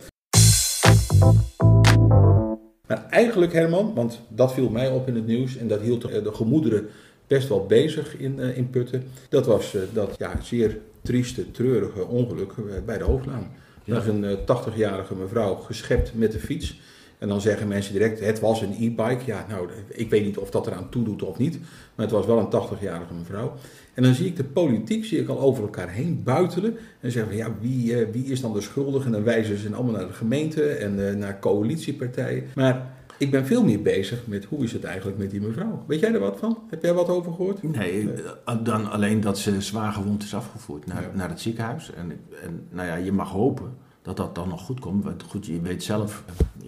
Maar 2.86 3.06
eigenlijk, 3.10 3.52
Herman, 3.52 3.94
want 3.94 4.20
dat 4.28 4.52
viel 4.52 4.68
mij 4.68 4.90
op 4.90 5.08
in 5.08 5.14
het 5.14 5.26
nieuws 5.26 5.56
en 5.56 5.68
dat 5.68 5.80
hield 5.80 6.02
de 6.02 6.32
gemoederen 6.32 6.88
best 7.30 7.48
wel 7.48 7.66
bezig 7.66 8.16
in, 8.16 8.40
eh, 8.40 8.56
in 8.56 8.70
Putten. 8.70 9.02
Dat 9.28 9.46
was 9.46 9.74
eh, 9.74 9.82
dat 9.92 10.14
ja, 10.18 10.40
zeer 10.42 10.78
trieste, 11.02 11.50
treurige 11.50 12.06
ongeluk 12.06 12.52
eh, 12.52 12.64
bij 12.86 12.98
de 12.98 13.04
Hoofdlaan. 13.04 13.50
Ja. 13.84 13.98
Is 13.98 14.06
een 14.06 14.24
eh, 14.24 14.36
80-jarige 14.36 15.14
mevrouw 15.14 15.54
geschept 15.54 16.12
met 16.14 16.32
de 16.32 16.38
fiets. 16.38 16.80
En 17.18 17.28
dan 17.28 17.40
zeggen 17.40 17.68
mensen 17.68 17.92
direct, 17.92 18.20
het 18.20 18.40
was 18.40 18.62
een 18.62 18.72
e-bike. 18.72 19.20
Ja, 19.24 19.46
nou, 19.48 19.68
ik 19.88 20.10
weet 20.10 20.24
niet 20.24 20.38
of 20.38 20.50
dat 20.50 20.66
eraan 20.66 20.88
toedoet 20.88 21.22
of 21.22 21.38
niet. 21.38 21.58
Maar 21.94 22.06
het 22.06 22.14
was 22.14 22.26
wel 22.26 22.38
een 22.38 22.78
80-jarige 22.78 23.14
mevrouw. 23.14 23.54
En 23.94 24.02
dan 24.02 24.14
zie 24.14 24.26
ik 24.26 24.36
de 24.36 24.44
politiek 24.44 25.04
zie 25.04 25.20
ik 25.20 25.28
al 25.28 25.40
over 25.40 25.62
elkaar 25.62 25.90
heen 25.90 26.22
buitelen. 26.22 26.76
En 27.00 27.10
zeggen 27.10 27.32
van, 27.32 27.40
ja, 27.40 27.54
wie, 27.60 28.06
wie 28.12 28.24
is 28.24 28.40
dan 28.40 28.52
de 28.52 28.60
schuldige? 28.60 29.06
En 29.06 29.12
dan 29.12 29.22
wijzen 29.24 29.58
ze 29.58 29.74
allemaal 29.74 29.94
naar 29.94 30.06
de 30.06 30.12
gemeente 30.12 30.62
en 30.62 31.18
naar 31.18 31.38
coalitiepartijen. 31.38 32.44
Maar 32.54 32.98
ik 33.20 33.30
ben 33.30 33.46
veel 33.46 33.64
meer 33.64 33.82
bezig 33.82 34.26
met 34.26 34.44
hoe 34.44 34.64
is 34.64 34.72
het 34.72 34.84
eigenlijk 34.84 35.18
met 35.18 35.30
die 35.30 35.40
mevrouw. 35.40 35.84
Weet 35.86 36.00
jij 36.00 36.12
er 36.12 36.20
wat 36.20 36.38
van? 36.38 36.58
Heb 36.70 36.82
jij 36.82 36.92
wat 36.92 37.08
over 37.08 37.32
gehoord? 37.32 37.62
Nee, 37.62 38.08
eh, 38.44 38.54
dan 38.62 38.90
alleen 38.90 39.20
dat 39.20 39.38
ze 39.38 39.60
zwaar 39.60 39.92
gewond 39.92 40.22
is 40.22 40.34
afgevoerd 40.34 40.86
naar, 40.86 41.02
Ja. 41.02 41.08
naar 41.14 41.28
het 41.28 41.40
ziekenhuis. 41.40 41.90
En, 41.96 42.20
en 42.44 42.66
nou 42.70 42.86
ja, 42.88 42.94
je 42.94 43.12
mag 43.12 43.30
hopen 43.30 43.72
dat 44.02 44.16
dat 44.16 44.34
dan 44.34 44.48
nog 44.48 44.62
goed 44.62 44.80
komt. 44.80 45.04
Want 45.04 45.22
goed, 45.22 45.46
je 45.46 45.60
weet 45.60 45.82
zelf, 45.82 46.24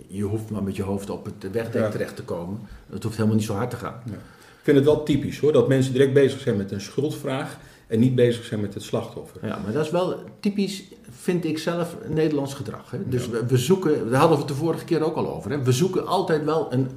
je 0.06 0.22
hoeft 0.22 0.50
maar 0.50 0.62
met 0.62 0.76
je 0.76 0.82
hoofd 0.82 1.10
op 1.10 1.24
het 1.24 1.50
wegdek 1.52 1.82
Ja. 1.82 1.88
terecht 1.88 2.16
te 2.16 2.22
komen. 2.24 2.60
Het 2.90 3.02
hoeft 3.02 3.16
helemaal 3.16 3.36
niet 3.36 3.46
zo 3.46 3.54
hard 3.54 3.70
te 3.70 3.76
gaan. 3.76 4.00
Ik 4.06 4.68
vind 4.68 4.76
het 4.76 4.86
wel 4.86 5.02
typisch 5.02 5.38
hoor, 5.38 5.52
dat 5.52 5.68
mensen 5.68 5.92
direct 5.92 6.12
bezig 6.12 6.40
zijn 6.40 6.56
met 6.56 6.70
een 6.72 6.80
schuldvraag 6.80 7.58
en 7.92 8.00
niet 8.00 8.14
bezig 8.14 8.44
zijn 8.44 8.60
met 8.60 8.74
het 8.74 8.82
slachtoffer. 8.82 9.46
Ja, 9.46 9.58
maar 9.64 9.72
dat 9.72 9.84
is 9.84 9.90
wel 9.90 10.16
typisch, 10.40 10.84
vind 11.10 11.44
ik 11.44 11.58
zelf, 11.58 11.96
Nederlands 12.08 12.54
gedrag. 12.54 12.90
Hè? 12.90 12.98
Dus 13.08 13.28
we, 13.28 13.46
we 13.46 13.56
zoeken, 13.56 14.10
daar 14.10 14.20
hadden 14.20 14.38
we 14.38 14.44
het 14.44 14.52
de 14.52 14.58
vorige 14.58 14.84
keer 14.84 15.04
ook 15.04 15.16
al 15.16 15.34
over. 15.34 15.50
Hè? 15.50 15.62
We 15.62 15.72
zoeken 15.72 16.06
altijd 16.06 16.44
wel 16.44 16.72
een 16.72 16.88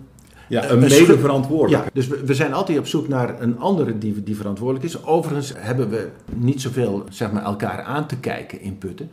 Ja, 0.48 0.64
Een 0.64 0.72
een 0.72 0.80
medeverantwoordelijk. 0.80 1.84
Ja, 1.84 1.90
dus 1.94 2.08
we, 2.08 2.25
we 2.25 2.34
zijn 2.34 2.54
altijd 2.54 2.78
op 2.78 2.88
zoek 2.88 3.08
naar 3.08 3.42
een 3.42 3.60
andere 3.60 3.98
die, 3.98 4.24
die 4.24 4.36
verantwoordelijk 4.36 4.86
is. 4.86 5.04
Overigens 5.04 5.54
hebben 5.56 5.90
we 5.90 6.10
niet 6.34 6.62
zoveel 6.62 7.04
zeg 7.10 7.32
maar, 7.32 7.44
elkaar 7.44 7.82
aan 7.82 8.08
te 8.08 8.18
kijken 8.18 8.62
in 8.62 8.78
Putten. 8.78 9.10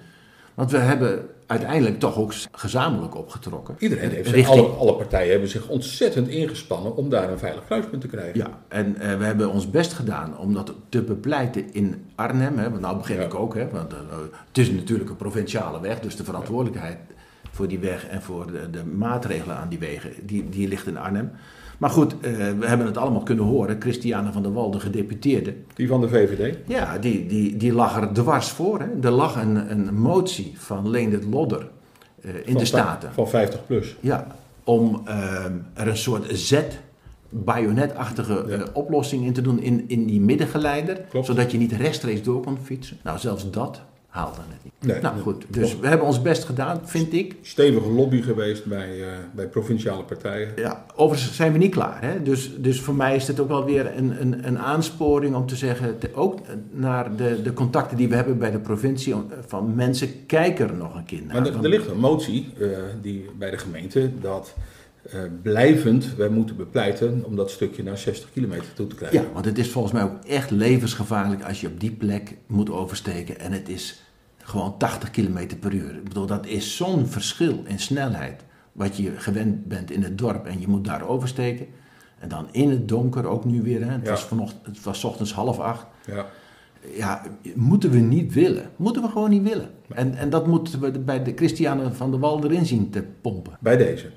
Want 0.54 0.70
we 0.70 0.78
hebben 0.78 1.28
uiteindelijk 1.46 1.98
toch 1.98 2.16
ook 2.16 2.32
gezamenlijk 2.52 3.16
opgetrokken. 3.16 3.74
Iedereen 3.78 4.10
heeft 4.10 4.26
zich, 4.26 4.34
Richting- 4.34 4.66
alle, 4.66 4.68
alle 4.76 4.94
partijen 4.94 5.30
hebben 5.30 5.48
zich 5.48 5.68
ontzettend 5.68 6.28
ingespannen 6.28 6.96
om 6.96 7.08
daar 7.08 7.30
een 7.30 7.38
veilig 7.38 7.64
kruispunt 7.64 8.00
te 8.00 8.08
krijgen. 8.08 8.38
Ja, 8.38 8.58
en 8.68 8.96
eh, 8.96 9.16
we 9.18 9.24
hebben 9.24 9.50
ons 9.52 9.70
best 9.70 9.92
gedaan 9.92 10.38
om 10.38 10.54
dat 10.54 10.72
te 10.88 11.02
bepleiten 11.02 11.72
in 11.72 12.04
Arnhem. 12.14 12.58
Hè, 12.58 12.70
want 12.70 12.80
nou 12.80 12.96
begin 12.96 13.16
Ja. 13.16 13.22
ik 13.22 13.34
ook, 13.34 13.54
hè, 13.54 13.68
want 13.70 13.92
eh, 13.92 13.98
het 14.48 14.58
is 14.58 14.70
natuurlijk 14.70 15.10
een 15.10 15.16
provinciale 15.16 15.80
weg. 15.80 16.00
Dus 16.00 16.16
de 16.16 16.24
verantwoordelijkheid 16.24 16.98
voor 17.50 17.68
die 17.68 17.78
weg 17.78 18.06
en 18.06 18.22
voor 18.22 18.52
de, 18.52 18.70
de 18.70 18.84
maatregelen 18.84 19.56
aan 19.56 19.68
die 19.68 19.78
wegen, 19.78 20.10
die, 20.22 20.48
die 20.48 20.68
ligt 20.68 20.86
in 20.86 20.96
Arnhem. 20.98 21.30
Maar 21.78 21.90
goed, 21.90 22.12
eh, 22.20 22.30
we 22.58 22.66
hebben 22.66 22.86
het 22.86 22.96
allemaal 22.96 23.22
kunnen 23.22 23.44
horen. 23.44 23.76
Christiane 23.80 24.32
van 24.32 24.42
der 24.42 24.52
Wal, 24.52 24.70
de 24.70 24.80
gedeputeerde, 24.80 25.54
Die 25.74 25.88
van 25.88 26.00
de 26.00 26.08
VVD. 26.08 26.56
ja, 26.66 26.98
die, 26.98 27.26
die, 27.26 27.56
die 27.56 27.72
lag 27.72 27.96
er 28.00 28.12
dwars 28.12 28.48
voor. 28.50 28.80
Hè. 28.80 28.86
Er 29.02 29.10
lag 29.10 29.36
een, 29.42 29.70
een 29.70 29.94
motie 29.94 30.52
van 30.56 30.90
Leendert 30.90 31.24
Lodder 31.24 31.68
eh, 32.20 32.34
in 32.34 32.42
Van 32.44 32.54
de 32.54 32.64
Staten. 32.64 33.12
Van 33.12 33.28
50 33.28 33.66
plus. 33.66 33.96
Ja, 34.00 34.26
om 34.64 35.02
ehm, 35.04 35.52
er 35.74 35.88
een 35.88 35.96
soort 35.96 36.38
Z 36.38 36.60
bajonetachtige 37.28 38.44
Ja. 38.48 38.54
eh, 38.54 38.60
oplossing 38.72 39.24
in 39.24 39.32
te 39.32 39.40
doen 39.42 39.60
in, 39.60 39.84
in 39.88 40.06
die 40.06 40.20
middengeleider. 40.20 41.00
Klopt. 41.08 41.26
Zodat 41.26 41.50
je 41.52 41.58
niet 41.58 41.72
rechtstreeks 41.72 42.22
door 42.22 42.42
kon 42.42 42.58
fietsen. 42.62 42.96
Nou, 43.02 43.18
zelfs 43.18 43.50
dat 43.50 43.80
haalde 44.12 44.36
het 44.36 44.64
niet. 44.64 44.72
Nee, 44.92 45.00
nou 45.02 45.20
goed, 45.20 45.44
dus 45.48 45.78
we 45.78 45.86
hebben 45.88 46.06
ons 46.06 46.22
best 46.22 46.44
gedaan, 46.44 46.80
vind 46.84 47.12
ik. 47.12 47.36
Stevige 47.42 47.88
lobby 47.90 48.22
geweest 48.22 48.64
bij, 48.64 49.00
eh, 49.00 49.06
bij 49.34 49.48
provinciale 49.48 50.02
partijen. 50.02 50.48
Ja, 50.56 50.84
overigens 50.94 51.36
zijn 51.36 51.52
we 51.52 51.58
niet 51.58 51.70
klaar. 51.70 51.98
Hè? 52.00 52.22
Dus, 52.22 52.50
dus 52.58 52.80
voor 52.80 52.94
mij 52.94 53.16
is 53.16 53.24
dit 53.24 53.40
ook 53.40 53.48
wel 53.48 53.64
weer 53.64 53.96
een, 53.96 54.20
een, 54.20 54.46
een 54.46 54.58
aansporing 54.58 55.34
om 55.34 55.46
te 55.46 55.56
zeggen, 55.56 55.98
te- 55.98 56.10
ook 56.14 56.38
naar 56.70 57.16
de, 57.16 57.42
de 57.42 57.52
contacten 57.52 57.96
die 57.96 58.08
we 58.08 58.14
hebben 58.14 58.38
bij 58.38 58.50
de 58.50 58.58
provincie, 58.58 59.14
van 59.46 59.74
mensen, 59.74 60.26
kijk 60.26 60.58
er 60.58 60.74
nog 60.74 60.94
een 60.94 61.04
keer 61.04 61.22
naar. 61.26 61.42
Maar 61.42 61.50
er, 61.50 61.62
er 61.62 61.68
ligt 61.68 61.88
een 61.88 61.98
motie 61.98 62.52
eh, 62.60 62.68
die, 63.02 63.30
bij 63.38 63.50
de 63.50 63.58
gemeente 63.58 64.10
dat 64.20 64.54
eh, 65.10 65.20
blijvend 65.42 66.14
wij 66.16 66.28
moeten 66.28 66.56
bepleiten 66.56 67.22
om 67.24 67.36
dat 67.36 67.50
stukje 67.50 67.82
naar 67.82 67.98
60 67.98 68.32
kilometer 68.32 68.72
toe 68.74 68.86
te 68.86 68.94
krijgen. 68.94 69.20
Ja, 69.22 69.32
want 69.32 69.44
het 69.44 69.58
is 69.58 69.70
volgens 69.70 69.92
mij 69.94 70.02
ook 70.02 70.24
echt 70.24 70.50
levensgevaarlijk 70.50 71.42
als 71.44 71.60
je 71.60 71.66
op 71.66 71.80
die 71.80 71.90
plek 71.92 72.36
moet 72.46 72.70
oversteken 72.70 73.40
en 73.40 73.52
het 73.52 73.68
is 73.68 74.02
gewoon 74.38 74.78
80 74.78 75.10
km 75.10 75.46
per 75.60 75.72
uur. 75.74 75.94
Ik 75.96 76.04
bedoel, 76.04 76.26
dat 76.26 76.46
is 76.46 76.76
zo'n 76.76 77.06
verschil 77.06 77.62
in 77.66 77.78
snelheid. 77.78 78.44
Wat 78.72 78.96
je 78.96 79.10
gewend 79.16 79.66
bent 79.66 79.90
in 79.90 80.02
het 80.02 80.18
dorp 80.18 80.46
en 80.46 80.60
je 80.60 80.68
moet 80.68 80.84
daar 80.84 81.08
oversteken. 81.08 81.66
En 82.18 82.28
dan 82.28 82.48
in 82.50 82.70
het 82.70 82.88
donker 82.88 83.26
ook 83.26 83.44
nu 83.44 83.62
weer. 83.62 83.84
Hè. 83.84 83.90
Het, 83.92 84.04
Ja. 84.04 84.10
was 84.10 84.24
vanochtend, 84.24 84.66
het 84.66 84.82
was 84.84 85.04
ochtends 85.04 85.32
half 85.32 85.58
acht. 85.58 85.86
Ja. 86.06 86.26
Ja, 86.96 87.22
moeten 87.54 87.90
we 87.90 87.98
niet 87.98 88.32
willen. 88.34 88.70
Moeten 88.76 89.02
we 89.02 89.08
gewoon 89.08 89.30
niet 89.30 89.42
willen. 89.42 89.70
En, 89.94 90.14
en 90.14 90.30
dat 90.30 90.46
moeten 90.46 90.80
we 90.80 90.98
bij 90.98 91.22
de 91.22 91.32
Christianen 91.36 91.94
van 91.94 92.10
de 92.10 92.18
Wal 92.18 92.44
erin 92.44 92.66
zien 92.66 92.90
te 92.90 93.02
pompen. 93.20 93.56
Bij 93.60 93.76
deze. 93.76 94.10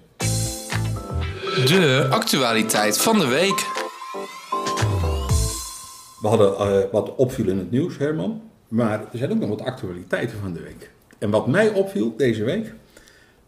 De 1.55 2.07
actualiteit 2.09 2.97
van 2.97 3.19
de 3.19 3.27
week. 3.27 3.65
We 6.21 6.27
hadden 6.27 6.57
eh, 6.57 6.91
wat 6.91 7.15
opviel 7.15 7.47
in 7.47 7.57
het 7.57 7.71
nieuws, 7.71 7.97
Herman. 7.97 8.41
Maar 8.67 8.99
er 8.99 9.17
zijn 9.17 9.31
ook 9.31 9.39
nog 9.39 9.49
wat 9.49 9.61
actualiteiten 9.61 10.37
van 10.41 10.53
de 10.53 10.61
week. 10.61 10.91
En 11.17 11.29
wat 11.29 11.47
mij 11.47 11.69
opviel 11.69 12.13
deze 12.17 12.43
week, 12.43 12.73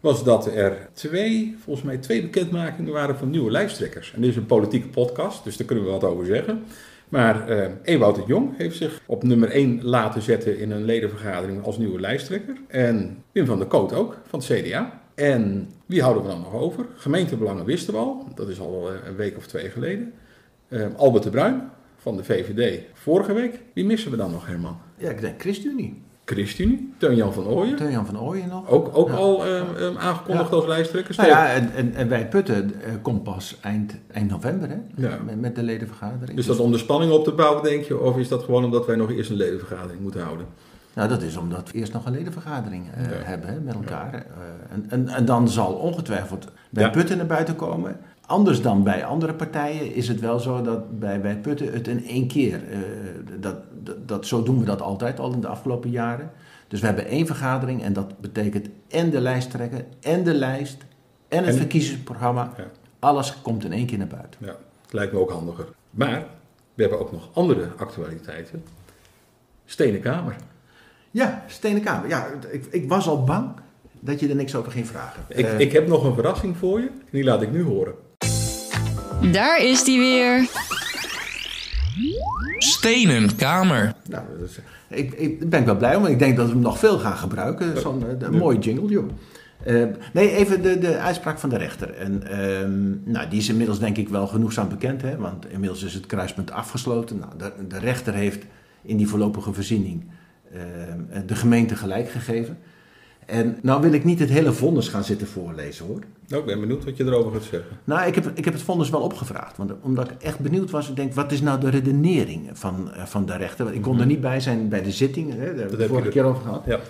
was 0.00 0.24
dat 0.24 0.46
er 0.46 0.88
twee, 0.92 1.56
volgens 1.64 1.86
mij 1.86 1.96
twee 1.96 2.22
bekendmakingen 2.22 2.92
waren 2.92 3.18
van 3.18 3.30
nieuwe 3.30 3.50
lijsttrekkers. 3.50 4.12
En 4.14 4.20
dit 4.20 4.30
is 4.30 4.36
een 4.36 4.46
politieke 4.46 4.88
podcast, 4.88 5.44
dus 5.44 5.56
daar 5.56 5.66
kunnen 5.66 5.84
we 5.84 5.90
wat 5.90 6.04
over 6.04 6.26
zeggen. 6.26 6.64
Maar 7.08 7.48
eh 7.48 7.70
Ewout 7.82 8.14
de 8.14 8.22
Jong 8.26 8.56
heeft 8.56 8.76
zich 8.76 9.00
op 9.06 9.22
nummer 9.22 9.50
1 9.50 9.84
laten 9.84 10.22
zetten 10.22 10.58
in 10.58 10.70
een 10.70 10.84
ledenvergadering 10.84 11.64
als 11.64 11.78
nieuwe 11.78 12.00
lijsttrekker. 12.00 12.56
En 12.66 13.22
Wim 13.32 13.46
van 13.46 13.58
der 13.58 13.66
Koot 13.66 13.92
ook, 13.92 14.16
van 14.28 14.38
het 14.38 14.48
CDA. 14.48 15.00
En 15.18 15.68
wie 15.86 16.02
houden 16.02 16.22
we 16.22 16.28
dan 16.28 16.40
nog 16.40 16.52
over? 16.54 16.86
Gemeentebelangen 16.96 17.64
wisten 17.64 17.92
we 17.92 17.98
al, 17.98 18.24
dat 18.34 18.48
is 18.48 18.60
al 18.60 18.88
eh, 18.90 19.08
een 19.08 19.16
week 19.16 19.36
of 19.36 19.46
twee 19.46 19.70
geleden. 19.70 20.12
Eh, 20.68 20.86
Albert 20.96 21.24
de 21.24 21.30
Bruin 21.30 21.70
van 21.96 22.16
de 22.16 22.24
VVD 22.24 22.80
vorige 22.92 23.32
week. 23.32 23.60
Wie 23.74 23.84
missen 23.84 24.10
we 24.10 24.16
dan 24.16 24.30
nog, 24.30 24.46
Herman? 24.46 24.76
Ja, 24.96 25.10
ik 25.10 25.20
denk 25.20 25.40
ChristenUnie. 25.40 26.02
ChristenUnie, 26.24 26.92
Teun-Jan 26.98 27.32
van 27.32 27.46
Ooyen. 27.46 27.76
Teun-Jan 27.76 28.06
van 28.06 28.20
Ooyen 28.20 28.48
nog. 28.48 28.68
Ook, 28.68 28.90
ook 28.96 29.08
Ja. 29.08 29.14
al 29.14 29.46
ehm, 29.46 29.74
ehm, 29.76 29.96
aangekondigd 29.96 30.50
Ja. 30.50 30.56
als 30.56 30.66
lijsttrekker. 30.66 31.14
Nou 31.16 31.28
ja, 31.28 31.52
en, 31.52 31.72
en, 31.74 31.94
en 31.94 32.08
wij 32.08 32.28
Putten 32.28 32.72
eh, 32.84 32.92
komt 33.02 33.22
pas 33.22 33.58
eind, 33.60 33.94
eind 34.12 34.30
november 34.30 34.68
hè? 34.68 34.76
Ja. 34.96 35.18
Met, 35.26 35.40
met 35.40 35.54
de 35.56 35.62
ledenvergadering. 35.62 36.36
Dus 36.36 36.46
dat 36.46 36.58
om 36.58 36.72
de 36.72 36.78
spanning 36.78 37.12
op 37.12 37.24
te 37.24 37.32
bouwen, 37.32 37.62
denk 37.62 37.84
je? 37.84 37.98
Of 38.00 38.16
is 38.16 38.28
dat 38.28 38.42
gewoon 38.42 38.64
omdat 38.64 38.86
wij 38.86 38.96
nog 38.96 39.10
eerst 39.10 39.30
een 39.30 39.36
ledenvergadering 39.36 40.00
moeten 40.00 40.20
houden? 40.22 40.46
Nou, 40.98 41.10
dat 41.10 41.22
is 41.22 41.36
omdat 41.36 41.70
we 41.70 41.78
eerst 41.78 41.92
nog 41.92 42.06
een 42.06 42.12
ledenvergadering 42.12 42.84
eh, 42.94 43.04
Ja. 43.04 43.10
hebben 43.22 43.48
hè, 43.50 43.60
met 43.60 43.74
elkaar. 43.74 44.14
Eh, 44.14 44.20
en, 44.70 44.84
en, 44.88 45.08
en 45.08 45.24
dan 45.24 45.48
zal 45.48 45.72
ongetwijfeld 45.72 46.48
bij 46.70 46.84
Ja. 46.84 46.90
Putten 46.90 47.16
naar 47.16 47.26
buiten 47.26 47.56
komen. 47.56 47.96
Anders 48.26 48.62
dan 48.62 48.82
bij 48.82 49.04
andere 49.04 49.34
partijen 49.34 49.94
is 49.94 50.08
het 50.08 50.20
wel 50.20 50.38
zo 50.38 50.62
dat 50.62 50.98
bij, 50.98 51.20
bij 51.20 51.36
Putten 51.38 51.72
het 51.72 51.88
in 51.88 52.06
één 52.06 52.26
keer... 52.28 52.68
eh, 52.70 52.78
dat, 53.40 53.56
dat, 53.82 54.08
dat, 54.08 54.26
zo 54.26 54.42
doen 54.42 54.58
we 54.58 54.64
dat 54.64 54.80
altijd 54.82 55.20
al 55.20 55.32
in 55.32 55.40
de 55.40 55.46
afgelopen 55.46 55.90
jaren. 55.90 56.30
Dus 56.68 56.80
we 56.80 56.86
hebben 56.86 57.06
één 57.06 57.26
vergadering 57.26 57.82
en 57.82 57.92
dat 57.92 58.20
betekent 58.20 58.68
en 58.88 59.10
de 59.10 59.20
lijsttrekker 59.20 59.84
en 60.00 60.24
de 60.24 60.34
lijst 60.34 60.84
en 61.28 61.38
het 61.38 61.52
En- 61.52 61.56
verkiezingsprogramma. 61.56 62.52
Alles 62.98 63.42
komt 63.42 63.64
in 63.64 63.72
één 63.72 63.86
keer 63.86 63.98
naar 63.98 64.06
buiten. 64.06 64.40
Ja, 64.44 64.56
lijkt 64.90 65.12
me 65.12 65.18
ook 65.18 65.30
handiger. 65.30 65.66
Maar 65.90 66.24
we 66.74 66.82
hebben 66.82 67.00
ook 67.00 67.12
nog 67.12 67.28
andere 67.32 67.68
actualiteiten. 67.76 68.62
Stenen 69.64 70.00
Kamer. 70.00 70.36
Ja, 71.10 71.44
Stenen 71.46 71.82
Kamer. 71.82 72.08
Ja, 72.08 72.26
ik, 72.50 72.64
ik 72.70 72.88
was 72.88 73.06
al 73.08 73.24
bang 73.24 73.50
dat 74.00 74.20
je 74.20 74.28
er 74.28 74.34
niks 74.36 74.54
over 74.54 74.72
ging 74.72 74.86
vragen. 74.86 75.22
Ik, 75.28 75.44
Eh, 75.46 75.58
ik 75.60 75.72
heb 75.72 75.88
nog 75.88 76.04
een 76.04 76.14
verrassing 76.14 76.56
voor 76.56 76.80
je. 76.80 76.88
Die 77.10 77.24
laat 77.24 77.42
ik 77.42 77.50
nu 77.52 77.62
horen. 77.62 77.94
Daar 79.32 79.62
is 79.64 79.84
die 79.84 79.98
weer. 79.98 80.48
Stenen 82.58 83.36
Kamer. 83.36 83.94
Nou, 84.08 84.24
dat 84.38 84.48
is- 84.48 84.58
ik, 84.88 85.12
ik 85.12 85.50
ben 85.50 85.60
ik 85.60 85.66
wel 85.66 85.76
blij 85.76 85.96
om. 85.96 86.06
Ik 86.06 86.18
denk 86.18 86.36
dat 86.36 86.46
we 86.46 86.52
hem 86.52 86.60
nog 86.60 86.78
veel 86.78 86.98
gaan 86.98 87.16
gebruiken. 87.16 87.80
Zo'n 87.80 88.04
een 88.18 88.36
mooie 88.36 88.58
jingle, 88.58 88.88
joh. 88.88 89.08
Eh, 89.64 89.84
nee, 90.12 90.30
even 90.36 90.62
de, 90.62 90.78
de 90.78 90.96
uitspraak 90.98 91.38
van 91.38 91.48
de 91.48 91.56
rechter. 91.56 91.94
En, 91.94 92.26
ehm, 92.30 93.10
nou, 93.12 93.28
die 93.28 93.38
is 93.38 93.48
inmiddels 93.48 93.78
denk 93.78 93.96
ik 93.96 94.08
wel 94.08 94.26
genoegzaam 94.26 94.68
bekend. 94.68 95.02
Hè? 95.02 95.16
Want 95.16 95.50
inmiddels 95.50 95.82
is 95.82 95.94
het 95.94 96.06
kruispunt 96.06 96.50
afgesloten. 96.50 97.18
Nou, 97.18 97.32
de, 97.38 97.66
de 97.68 97.78
rechter 97.78 98.14
heeft 98.14 98.44
in 98.82 98.96
die 98.96 99.08
voorlopige 99.08 99.52
voorziening 99.52 100.04
de 101.26 101.34
gemeente 101.34 101.76
gelijk 101.76 102.08
gegeven. 102.08 102.58
En 103.28 103.58
nou 103.62 103.80
wil 103.80 103.92
ik 103.92 104.04
niet 104.04 104.18
het 104.18 104.28
hele 104.28 104.52
vonnis 104.52 104.88
gaan 104.88 105.04
zitten 105.04 105.26
voorlezen 105.26 105.86
hoor. 105.86 106.00
Nou, 106.28 106.40
ik 106.40 106.46
ben 106.46 106.60
benieuwd 106.60 106.84
wat 106.84 106.96
je 106.96 107.04
erover 107.04 107.32
gaat 107.32 107.42
zeggen. 107.42 107.76
Nou, 107.84 108.06
ik 108.06 108.14
heb, 108.14 108.30
ik 108.34 108.44
heb 108.44 108.54
het 108.54 108.62
vonnis 108.62 108.90
wel 108.90 109.00
opgevraagd. 109.00 109.56
Want, 109.56 109.72
omdat 109.82 110.10
ik 110.10 110.22
echt 110.22 110.38
benieuwd 110.38 110.70
was. 110.70 110.88
Ik 110.88 110.96
denk, 110.96 111.14
wat 111.14 111.32
is 111.32 111.40
nou 111.40 111.60
de 111.60 111.68
redenering 111.68 112.50
van, 112.52 112.92
eh, 112.92 113.04
van 113.04 113.26
de 113.26 113.36
rechter? 113.36 113.64
Want 113.64 113.76
ik 113.76 113.82
kon 113.82 114.00
er 114.00 114.06
niet 114.06 114.20
bij 114.20 114.40
zijn 114.40 114.68
bij 114.68 114.82
de 114.82 114.90
zitting. 114.90 115.30
Hè, 115.30 115.36
daar 115.36 115.46
hebben 115.46 115.64
we 115.64 115.70
heb 115.70 115.78
het 115.80 115.88
vorige 115.88 116.08
keer 116.08 116.24
over 116.24 116.42
gehad. 116.42 116.62
Ja. 116.66 116.80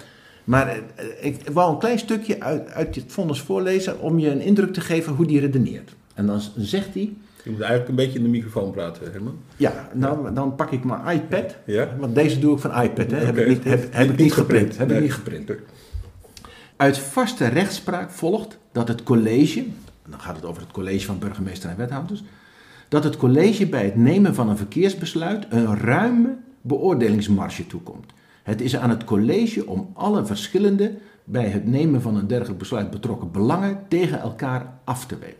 Maar 0.44 0.68
eh, 0.68 0.80
ik 1.20 1.48
wou 1.52 1.72
een 1.72 1.78
klein 1.78 1.98
stukje 1.98 2.40
uit, 2.40 2.70
uit 2.70 2.94
dit 2.94 3.04
vonnis 3.06 3.40
voorlezen. 3.40 4.00
Om 4.00 4.18
je 4.18 4.30
een 4.30 4.40
indruk 4.40 4.72
te 4.72 4.80
geven 4.80 5.12
hoe 5.12 5.26
die 5.26 5.40
redeneert. 5.40 5.94
En 6.14 6.26
dan 6.26 6.40
zegt 6.56 6.94
hij. 6.94 7.16
Je 7.44 7.50
moet 7.50 7.60
eigenlijk 7.60 7.88
een 7.90 7.96
beetje 7.96 8.18
in 8.18 8.24
de 8.24 8.30
microfoon 8.30 8.70
praten, 8.70 9.12
Herman. 9.12 9.36
Ja, 9.56 9.88
nou, 9.94 10.34
dan 10.34 10.54
pak 10.54 10.70
ik 10.70 10.84
mijn 10.84 11.06
iPad. 11.18 11.56
Ja? 11.66 11.88
Want 11.98 12.14
deze 12.14 12.38
doe 12.38 12.54
ik 12.54 12.60
van 12.60 12.82
iPad. 12.82 13.10
Hè. 13.10 13.16
Heb 13.16 13.36
ik 13.38 13.48
niet, 13.48 13.64
heb, 13.64 13.94
heb 13.94 14.10
ik 14.10 14.16
niet 14.18 14.32
geprint. 14.32 14.78
Heb 14.78 14.88
Nee. 14.88 14.96
ik 14.96 15.02
niet 15.02 15.12
geprint. 15.12 15.50
Uit 16.76 16.98
vaste 16.98 17.46
rechtspraak 17.46 18.10
volgt 18.10 18.58
dat 18.72 18.88
het 18.88 19.02
college, 19.02 19.64
dan 20.08 20.20
gaat 20.20 20.36
het 20.36 20.44
over 20.44 20.62
het 20.62 20.70
college 20.70 21.06
van 21.06 21.18
burgemeester 21.18 21.70
en 21.70 21.76
wethouders, 21.76 22.24
dat 22.88 23.04
het 23.04 23.16
college 23.16 23.66
bij 23.66 23.84
het 23.84 23.96
nemen 23.96 24.34
van 24.34 24.48
een 24.48 24.56
verkeersbesluit 24.56 25.46
een 25.48 25.76
ruime 25.78 26.36
beoordelingsmarge 26.60 27.66
toekomt. 27.66 28.12
Het 28.42 28.60
is 28.60 28.76
aan 28.76 28.90
het 28.90 29.04
college 29.04 29.66
om 29.66 29.90
alle 29.94 30.26
verschillende 30.26 30.94
bij 31.24 31.48
het 31.48 31.66
nemen 31.66 32.02
van 32.02 32.16
een 32.16 32.26
dergelijk 32.26 32.58
besluit 32.58 32.90
betrokken 32.90 33.30
belangen 33.30 33.78
tegen 33.88 34.20
elkaar 34.20 34.72
af 34.84 35.06
te 35.06 35.18
wegen. 35.18 35.36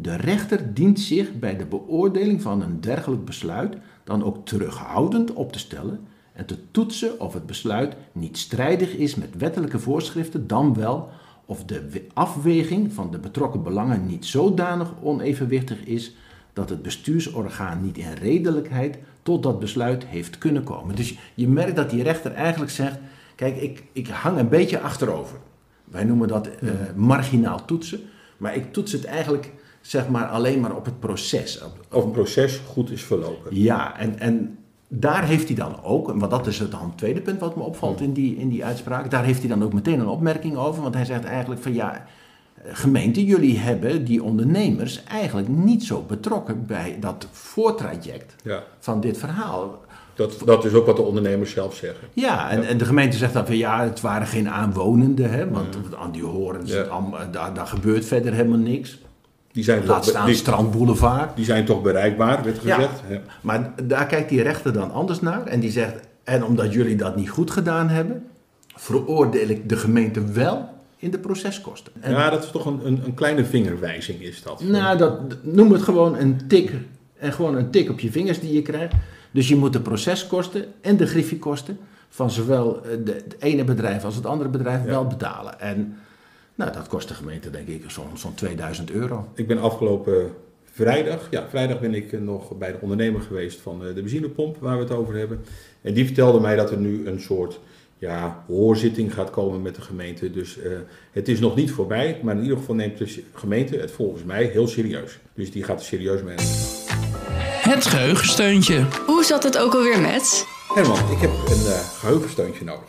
De 0.00 0.16
rechter 0.16 0.74
dient 0.74 1.00
zich 1.00 1.38
bij 1.38 1.56
de 1.56 1.66
beoordeling 1.66 2.42
van 2.42 2.62
een 2.62 2.80
dergelijk 2.80 3.24
besluit 3.24 3.76
dan 4.04 4.24
ook 4.24 4.46
terughoudend 4.46 5.32
op 5.32 5.52
te 5.52 5.58
stellen 5.58 6.00
en 6.32 6.46
te 6.46 6.70
toetsen 6.70 7.20
of 7.20 7.34
het 7.34 7.46
besluit 7.46 7.96
niet 8.12 8.38
strijdig 8.38 8.96
is 8.96 9.14
met 9.14 9.36
wettelijke 9.36 9.78
voorschriften, 9.78 10.46
dan 10.46 10.74
wel 10.74 11.08
of 11.44 11.64
de 11.64 11.88
we- 11.90 12.06
afweging 12.14 12.92
van 12.92 13.10
de 13.10 13.18
betrokken 13.18 13.62
belangen 13.62 14.06
niet 14.06 14.26
zodanig 14.26 14.92
onevenwichtig 15.02 15.84
is 15.84 16.14
dat 16.52 16.68
het 16.68 16.82
bestuursorgaan 16.82 17.82
niet 17.82 17.98
in 17.98 18.12
redelijkheid 18.12 18.98
tot 19.22 19.42
dat 19.42 19.58
besluit 19.58 20.06
heeft 20.06 20.38
kunnen 20.38 20.64
komen. 20.64 20.94
Dus 20.94 21.18
je 21.34 21.48
merkt 21.48 21.76
dat 21.76 21.90
die 21.90 22.02
rechter 22.02 22.32
eigenlijk 22.32 22.70
zegt: 22.70 22.98
kijk, 23.34 23.56
ik, 23.56 23.84
ik 23.92 24.08
hang 24.08 24.38
een 24.38 24.48
beetje 24.48 24.80
achterover. 24.80 25.38
Wij 25.84 26.04
noemen 26.04 26.28
dat 26.28 26.46
eh, 26.46 26.70
marginaal 26.96 27.64
toetsen, 27.64 28.00
maar 28.36 28.56
ik 28.56 28.72
toets 28.72 28.92
het 28.92 29.04
eigenlijk 29.04 29.52
zeg 29.80 30.08
maar 30.08 30.26
alleen 30.26 30.60
maar 30.60 30.76
op 30.76 30.84
het 30.84 31.00
proces. 31.00 31.62
Op- 31.62 31.96
Of 31.96 32.04
een 32.04 32.10
proces 32.10 32.60
goed 32.66 32.90
is 32.90 33.02
verlopen. 33.02 33.56
ja, 33.60 33.98
en, 33.98 34.18
en 34.18 34.58
daar 34.88 35.24
heeft 35.24 35.46
hij 35.46 35.56
dan 35.56 35.82
ook, 35.82 36.06
want 36.12 36.30
dat 36.30 36.46
is 36.46 36.58
het 36.58 36.70
dan 36.70 36.92
tweede 36.96 37.20
punt 37.20 37.40
wat 37.40 37.56
me 37.56 37.62
opvalt 37.62 38.00
in 38.00 38.12
die, 38.12 38.36
in 38.36 38.48
die 38.48 38.64
uitspraak, 38.64 39.10
daar 39.10 39.24
heeft 39.24 39.38
hij 39.40 39.48
dan 39.48 39.62
ook 39.64 39.72
meteen 39.72 40.00
een 40.00 40.08
opmerking 40.08 40.56
over, 40.56 40.82
want 40.82 40.94
hij 40.94 41.04
zegt 41.04 41.24
eigenlijk 41.24 41.62
van 41.62 41.74
ja, 41.74 42.04
gemeente, 42.64 43.24
jullie 43.24 43.58
hebben 43.58 44.04
die 44.04 44.22
ondernemers 44.22 45.04
eigenlijk 45.04 45.48
niet 45.48 45.84
zo 45.84 46.02
betrokken 46.06 46.66
bij 46.66 46.96
dat 47.00 47.26
voortraject 47.30 48.34
Ja, 48.44 48.62
van 48.78 49.00
dit 49.00 49.18
verhaal. 49.18 49.80
dat, 50.14 50.42
dat 50.44 50.64
is 50.64 50.72
ook 50.72 50.86
wat 50.86 50.96
de 50.96 51.02
ondernemers 51.02 51.50
zelf 51.52 51.74
zeggen. 51.74 52.08
Ja, 52.12 52.50
en, 52.50 52.66
en 52.66 52.78
de 52.78 52.84
gemeente 52.84 53.16
zegt 53.16 53.32
dan 53.32 53.46
van 53.46 53.56
ja, 53.56 53.82
het 53.84 54.00
waren 54.00 54.26
geen 54.26 54.48
aanwonenden, 54.48 55.30
hè, 55.30 55.50
want 55.50 55.76
aan 55.98 56.12
die 56.12 56.24
horens, 56.24 56.72
Ja. 56.72 56.84
daar, 57.32 57.54
daar 57.54 57.66
gebeurt 57.66 58.04
verder 58.04 58.32
helemaal 58.32 58.58
niks. 58.58 58.98
Die 59.58 59.66
zijn, 59.66 59.86
Laat 59.86 60.02
toch, 60.02 60.10
staan 60.12 60.26
die, 60.26 60.34
Strandboulevard. 60.34 61.36
die 61.36 61.44
zijn 61.44 61.64
toch 61.64 61.82
bereikbaar, 61.82 62.44
werd 62.44 62.58
gezegd. 62.58 63.02
Ja. 63.08 63.20
Maar 63.40 63.72
daar 63.82 64.06
kijkt 64.06 64.28
die 64.28 64.42
rechter 64.42 64.72
dan 64.72 64.92
anders 64.92 65.20
naar 65.20 65.46
en 65.46 65.60
die 65.60 65.70
zegt, 65.70 65.94
en 66.24 66.44
omdat 66.44 66.72
jullie 66.72 66.96
dat 66.96 67.16
niet 67.16 67.30
goed 67.30 67.50
gedaan 67.50 67.88
hebben, 67.88 68.26
veroordeel 68.76 69.48
ik 69.48 69.68
de 69.68 69.76
gemeente 69.76 70.24
wel 70.24 70.68
in 70.96 71.10
de 71.10 71.18
proceskosten. 71.18 71.92
En, 72.00 72.10
Ja, 72.10 72.30
dat 72.30 72.44
is 72.44 72.50
toch 72.50 72.66
een, 72.66 72.80
een, 72.86 73.00
een 73.04 73.14
kleine 73.14 73.44
vingerwijzing 73.44 74.20
is 74.22 74.42
dat. 74.42 74.62
Nou, 74.62 74.98
dat, 74.98 75.20
noem 75.42 75.72
het 75.72 75.82
gewoon 75.82 76.16
een 76.18 76.40
tik, 76.48 76.72
en 77.18 77.32
gewoon 77.32 77.56
een 77.56 77.70
tik 77.70 77.90
op 77.90 78.00
je 78.00 78.10
vingers 78.12 78.40
die 78.40 78.52
je 78.52 78.62
krijgt. 78.62 78.94
Dus 79.30 79.48
je 79.48 79.56
moet 79.56 79.72
de 79.72 79.80
proceskosten 79.80 80.64
en 80.80 80.96
de 80.96 81.06
griffiekosten 81.06 81.78
van 82.08 82.30
zowel 82.30 82.82
eh, 82.84 82.90
de, 83.04 83.12
het 83.12 83.36
ene 83.38 83.64
bedrijf 83.64 84.04
als 84.04 84.14
het 84.14 84.26
andere 84.26 84.50
bedrijf 84.50 84.80
Ja. 84.80 84.86
wel 84.86 85.06
betalen. 85.06 85.60
En 85.60 85.96
nou, 86.58 86.72
dat 86.72 86.88
kost 86.88 87.08
de 87.08 87.14
gemeente 87.14 87.50
denk 87.50 87.68
ik 87.68 87.90
zo'n 87.90 88.10
zo'n 88.14 88.34
2000 88.34 88.90
euro. 88.90 89.28
Ik 89.34 89.46
ben 89.46 89.58
afgelopen 89.58 90.32
vrijdag, 90.64 91.28
ja, 91.30 91.46
vrijdag 91.48 91.80
ben 91.80 91.94
ik 91.94 92.20
nog 92.20 92.56
bij 92.56 92.72
de 92.72 92.78
ondernemer 92.80 93.20
geweest 93.20 93.60
van 93.60 93.86
eh, 93.86 93.94
de 93.94 94.00
benzinepomp 94.00 94.56
waar 94.60 94.76
we 94.76 94.82
het 94.82 94.92
over 94.92 95.14
hebben. 95.14 95.44
En 95.82 95.94
die 95.94 96.04
vertelde 96.04 96.40
mij 96.40 96.56
dat 96.56 96.70
er 96.70 96.76
nu 96.76 97.06
een 97.06 97.20
soort 97.20 97.60
ja, 97.98 98.44
hoorzitting 98.46 99.14
gaat 99.14 99.30
komen 99.30 99.62
met 99.62 99.74
de 99.74 99.80
gemeente. 99.80 100.30
Dus 100.30 100.58
eh, 100.58 100.72
het 101.12 101.28
is 101.28 101.40
nog 101.40 101.56
niet 101.56 101.70
voorbij, 101.70 102.20
maar 102.22 102.36
in 102.36 102.42
ieder 102.42 102.56
geval 102.56 102.74
neemt 102.74 102.98
de 102.98 103.22
gemeente 103.34 103.76
het 103.76 103.90
volgens 103.90 104.24
mij 104.24 104.44
heel 104.44 104.68
serieus. 104.68 105.18
Dus 105.34 105.50
die 105.50 105.62
gaat 105.62 105.80
er 105.80 105.86
serieus 105.86 106.22
mee 106.22 106.36
aan. 106.36 106.44
Het 107.72 107.86
geheugensteuntje. 107.86 108.86
Hoe 109.06 109.24
zat 109.24 109.42
het 109.42 109.58
ook 109.58 109.74
alweer 109.74 110.00
met? 110.00 110.46
Herman, 110.74 111.10
ik 111.10 111.18
heb 111.18 111.30
een 111.30 111.66
eh, 111.66 111.78
geheugensteuntje 111.78 112.64
nodig. 112.64 112.88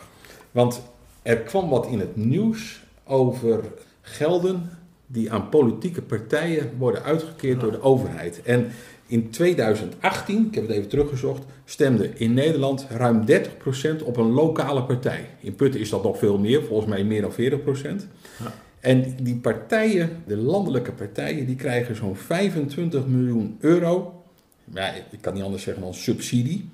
Want 0.50 0.82
er 1.22 1.36
kwam 1.36 1.68
wat 1.68 1.86
in 1.86 2.00
het 2.00 2.16
nieuws 2.16 2.88
over 3.10 3.64
gelden 4.00 4.70
die 5.06 5.32
aan 5.32 5.48
politieke 5.48 6.02
partijen 6.02 6.70
worden 6.78 7.02
uitgekeerd 7.02 7.60
door 7.60 7.70
de 7.70 7.82
overheid. 7.82 8.42
En 8.42 8.70
in 9.06 9.30
2018, 9.30 10.46
ik 10.46 10.54
heb 10.54 10.66
het 10.66 10.76
even 10.76 10.88
teruggezocht, 10.88 11.42
stemde 11.64 12.10
in 12.14 12.34
Nederland 12.34 12.86
ruim 12.90 13.24
30% 13.26 14.04
op 14.04 14.16
een 14.16 14.30
lokale 14.30 14.82
partij. 14.82 15.26
In 15.40 15.54
Putten 15.54 15.80
is 15.80 15.90
dat 15.90 16.02
nog 16.02 16.18
veel 16.18 16.38
meer, 16.38 16.62
volgens 16.62 16.88
mij 16.88 17.04
meer 17.04 17.20
dan 17.20 17.32
40%. 18.02 18.06
En 18.80 19.16
die 19.22 19.36
partijen, 19.36 20.22
de 20.26 20.36
landelijke 20.36 20.92
partijen, 20.92 21.46
die 21.46 21.56
krijgen 21.56 21.96
zo'n 21.96 22.16
25 22.16 23.06
miljoen 23.06 23.56
euro. 23.60 24.22
Ja, 24.74 24.94
ik 25.10 25.18
kan 25.20 25.34
niet 25.34 25.42
anders 25.42 25.62
zeggen 25.62 25.82
dan 25.82 25.94
subsidie. 25.94 26.68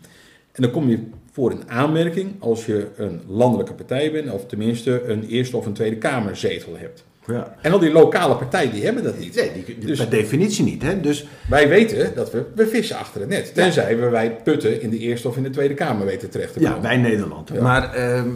En 0.56 0.62
dan 0.62 0.70
kom 0.70 0.88
je 0.88 0.98
voor 1.32 1.50
een 1.50 1.70
aanmerking 1.70 2.34
als 2.38 2.66
je 2.66 2.86
een 2.96 3.20
landelijke 3.26 3.72
partij 3.72 4.12
bent, 4.12 4.30
of 4.30 4.46
tenminste 4.46 5.02
een 5.06 5.26
Eerste 5.28 5.56
of 5.56 5.66
een 5.66 5.72
Tweede 5.72 5.96
Kamerzetel 5.96 6.76
hebt. 6.76 7.04
Ja. 7.26 7.56
En 7.62 7.72
al 7.72 7.78
die 7.78 7.92
lokale 7.92 8.36
partijen 8.36 8.72
die 8.72 8.84
hebben 8.84 9.02
dat 9.02 9.18
niet. 9.18 9.34
Nee, 9.34 9.64
die, 9.64 9.78
Dus- 9.78 9.98
per 9.98 10.10
definitie 10.10 10.64
niet. 10.64 10.82
Hè? 10.82 11.00
Dus 11.00 11.26
Wij 11.48 11.68
weten 11.68 12.14
dat 12.14 12.32
we, 12.32 12.44
we 12.54 12.66
vissen 12.66 12.96
achter 12.96 13.20
het 13.20 13.30
net. 13.30 13.54
Tenzij 13.54 13.98
we 13.98 14.08
wij 14.08 14.36
putten 14.44 14.80
in 14.82 14.90
de 14.90 14.98
Eerste 14.98 15.28
of 15.28 15.36
in 15.36 15.42
de 15.42 15.50
Tweede 15.50 15.74
Kamer 15.74 16.06
weten 16.06 16.30
terecht 16.30 16.52
te 16.52 16.58
komen. 16.58 16.74
Ja, 16.74 16.80
bij 16.80 16.96
Nederland. 16.96 17.50
Ja. 17.52 17.62
Maar 17.62 17.94
ehm, 17.94 18.28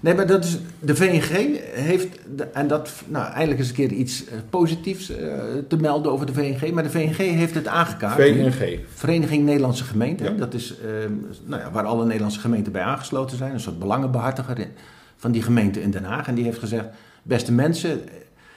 nee, 0.00 0.14
maar 0.14 0.26
dat 0.26 0.44
is, 0.44 0.58
de 0.80 0.96
VNG 0.96 1.58
heeft, 1.72 2.18
en 2.52 2.68
dat, 2.68 2.92
nou 3.06 3.32
eindelijk 3.32 3.58
eens 3.58 3.68
een 3.68 3.74
keer 3.74 3.92
iets 3.92 4.24
eh, 4.26 4.38
positiefs 4.50 5.10
eh, 5.10 5.28
te 5.68 5.76
melden 5.76 6.12
over 6.12 6.26
de 6.26 6.32
VNG, 6.32 6.72
maar 6.72 6.82
de 6.82 6.90
VNG 6.90 7.16
heeft 7.16 7.54
het 7.54 7.66
aangekaart. 7.66 8.14
VNG. 8.14 8.78
Vereniging 8.94 9.44
Nederlandse 9.44 9.84
Gemeenten, 9.84 10.32
Ja. 10.32 10.38
dat 10.38 10.54
is 10.54 10.74
ehm, 10.84 11.12
nou 11.44 11.62
ja, 11.62 11.70
waar 11.70 11.84
alle 11.84 12.04
Nederlandse 12.04 12.40
gemeenten 12.40 12.72
bij 12.72 12.82
aangesloten 12.82 13.36
zijn, 13.36 13.52
een 13.52 13.60
soort 13.60 13.78
belangenbehartiger 13.78 14.68
van 15.16 15.32
die 15.32 15.42
gemeente 15.42 15.82
in 15.82 15.90
Den 15.90 16.04
Haag. 16.04 16.26
En 16.26 16.34
die 16.34 16.44
heeft 16.44 16.58
gezegd, 16.58 16.86
beste 17.22 17.52
mensen, 17.52 18.00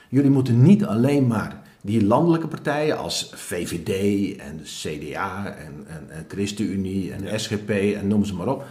jullie 0.08 0.30
moeten 0.30 0.62
niet 0.62 0.84
alleen 0.84 1.26
maar 1.26 1.60
die 1.80 2.04
landelijke 2.04 2.48
partijen 2.48 2.98
als 2.98 3.32
VVD 3.34 3.90
en 4.36 4.60
CDA 4.64 5.46
en, 5.46 5.84
en, 5.86 6.06
en 6.08 6.24
ChristenUnie 6.28 7.12
en 7.12 7.40
SGP 7.40 7.70
en 7.70 8.06
noem 8.06 8.24
ze 8.24 8.34
maar 8.34 8.48
op, 8.48 8.64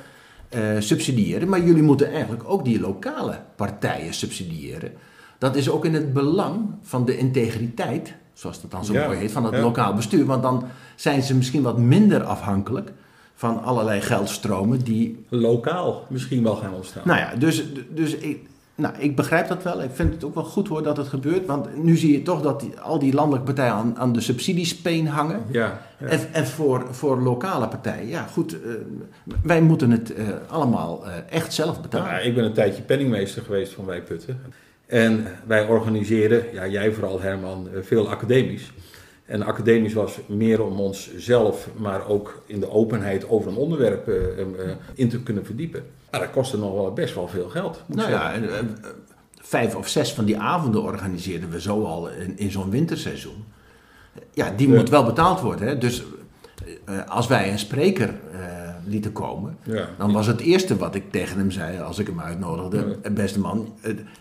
subsidiëren. 0.79 1.49
Maar 1.49 1.63
jullie 1.63 1.83
moeten 1.83 2.11
eigenlijk 2.11 2.43
ook 2.45 2.65
die 2.65 2.79
lokale 2.79 3.39
partijen 3.55 4.13
subsidiëren. 4.13 4.91
Dat 5.37 5.55
is 5.55 5.69
ook 5.69 5.85
in 5.85 5.93
het 5.93 6.13
belang 6.13 6.59
van 6.81 7.05
de 7.05 7.17
integriteit, 7.17 8.13
zoals 8.33 8.61
dat 8.61 8.71
dan 8.71 8.85
zo 8.85 8.93
Ja, 8.93 9.05
mooi 9.05 9.17
heet, 9.17 9.31
van 9.31 9.45
het 9.45 9.53
ja. 9.53 9.61
lokaal 9.61 9.93
bestuur. 9.93 10.25
Want 10.25 10.43
dan 10.43 10.65
zijn 10.95 11.23
ze 11.23 11.35
misschien 11.35 11.61
wat 11.61 11.77
minder 11.77 12.23
afhankelijk 12.23 12.91
van 13.35 13.63
allerlei 13.63 14.01
geldstromen 14.01 14.83
die 14.83 15.25
Lokaal 15.29 16.05
misschien 16.09 16.43
wel 16.43 16.55
gaan 16.55 16.73
ontstaan. 16.73 17.03
nou 17.05 17.19
ja, 17.19 17.35
dus, 17.35 17.63
dus 17.89 18.15
ik, 18.15 18.47
nou, 18.81 18.93
ik 18.97 19.15
begrijp 19.15 19.47
dat 19.47 19.63
wel. 19.63 19.83
Ik 19.83 19.89
vind 19.93 20.13
het 20.13 20.23
ook 20.23 20.35
wel 20.35 20.43
goed 20.43 20.67
hoor 20.67 20.83
dat 20.83 20.97
het 20.97 21.07
gebeurt. 21.07 21.45
Want 21.45 21.83
nu 21.83 21.97
zie 21.97 22.11
je 22.11 22.21
toch 22.21 22.41
dat 22.41 22.59
die, 22.59 22.79
al 22.79 22.99
die 22.99 23.13
landelijke 23.13 23.45
partijen 23.45 23.73
aan, 23.73 23.97
aan 23.97 24.13
de 24.13 24.21
subsidiespeen 24.21 25.07
hangen. 25.07 25.41
Ja, 25.51 25.81
ja. 25.97 26.07
En, 26.07 26.19
en 26.31 26.47
voor, 26.47 26.85
voor 26.91 27.21
lokale 27.21 27.67
partijen, 27.67 28.07
ja 28.07 28.23
goed, 28.23 28.53
eh, 28.53 28.71
wij 29.43 29.61
moeten 29.61 29.91
het 29.91 30.13
eh, 30.13 30.25
allemaal 30.47 31.05
eh, 31.05 31.13
echt 31.29 31.53
zelf 31.53 31.81
betalen. 31.81 32.11
Nou, 32.11 32.23
ik 32.23 32.35
ben 32.35 32.43
een 32.43 32.53
tijdje 32.53 32.81
penningmeester 32.81 33.41
geweest 33.41 33.73
van 33.73 33.85
Wij 33.85 34.01
Putten. 34.01 34.39
En 34.85 35.25
wij 35.47 35.67
organiseren, 35.67 36.43
ja, 36.53 36.67
jij 36.67 36.91
vooral 36.91 37.21
Herman, 37.21 37.67
veel 37.81 38.09
academisch. 38.09 38.71
En 39.31 39.43
academisch 39.43 39.93
was 39.93 40.19
meer 40.25 40.63
om 40.63 40.79
onszelf, 40.79 41.67
maar 41.77 42.07
ook 42.07 42.43
in 42.45 42.59
de 42.59 42.69
openheid 42.69 43.29
over 43.29 43.51
een 43.51 43.57
onderwerp 43.57 44.07
eh, 44.07 44.15
eh, 44.15 44.39
eh, 44.39 44.75
in 44.93 45.09
te 45.09 45.23
kunnen 45.23 45.45
verdiepen. 45.45 45.83
Maar 46.11 46.19
dat 46.19 46.31
kostte 46.31 46.57
nog 46.57 46.73
wel 46.73 46.93
best 46.93 47.15
wel 47.15 47.27
veel 47.27 47.49
geld. 47.49 47.83
moet 47.85 47.97
nou 47.97 48.09
ja, 48.09 48.33
en, 48.33 48.77
vijf 49.41 49.75
of 49.75 49.87
zes 49.87 50.13
van 50.13 50.25
die 50.25 50.37
avonden 50.37 50.81
organiseerden 50.81 51.49
we 51.49 51.61
zo 51.61 51.83
al 51.83 52.09
in, 52.09 52.37
in 52.37 52.51
zo'n 52.51 52.69
winterseizoen. 52.69 53.43
Ja, 54.31 54.53
die 54.55 54.67
moet 54.67 54.89
wel 54.89 55.03
betaald 55.03 55.39
worden. 55.39 55.67
Hè? 55.67 55.77
Dus 55.77 56.03
als 57.07 57.27
wij 57.27 57.51
een 57.51 57.59
spreker 57.59 58.13
lieten 58.85 59.11
komen, 59.11 59.57
Ja. 59.63 59.89
dan 59.97 60.11
was 60.11 60.27
het 60.27 60.39
eerste 60.39 60.77
wat 60.77 60.95
ik 60.95 61.11
tegen 61.11 61.37
hem 61.37 61.51
zei 61.51 61.79
als 61.79 61.99
ik 61.99 62.07
hem 62.07 62.19
uitnodigde: 62.19 62.97
Ja. 63.03 63.09
beste 63.09 63.39
man, 63.39 63.73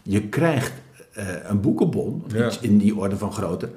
je 0.03 0.29
krijgt 0.29 0.73
een 1.43 1.61
boekenbon, 1.61 2.25
Ja. 2.27 2.47
iets 2.47 2.61
in 2.61 2.79
die 2.79 2.97
orde 2.97 3.17
van 3.17 3.33
grootte. 3.33 3.69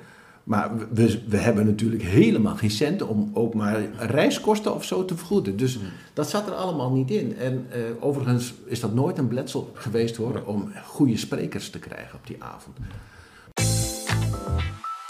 Maar 0.43 0.71
we, 0.93 1.21
we 1.27 1.37
hebben 1.37 1.65
natuurlijk 1.65 2.03
helemaal 2.03 2.55
geen 2.55 2.71
centen 2.71 3.07
om 3.07 3.31
ook 3.33 3.53
maar 3.53 3.81
reiskosten 3.97 4.75
of 4.75 4.83
zo 4.83 5.05
te 5.05 5.17
vergoeden. 5.17 5.57
Dus 5.57 5.79
dat 6.13 6.29
zat 6.29 6.47
er 6.47 6.53
allemaal 6.53 6.91
niet 6.91 7.11
in. 7.11 7.37
En 7.37 7.65
eh, 7.69 7.79
overigens 7.99 8.53
is 8.65 8.79
dat 8.79 8.93
nooit 8.93 9.17
een 9.17 9.27
bletsel 9.27 9.71
geweest 9.73 10.15
hoor, 10.15 10.43
om 10.45 10.71
goede 10.85 11.17
sprekers 11.17 11.69
te 11.69 11.79
krijgen 11.79 12.15
op 12.15 12.27
die 12.27 12.37
avond. 12.39 12.77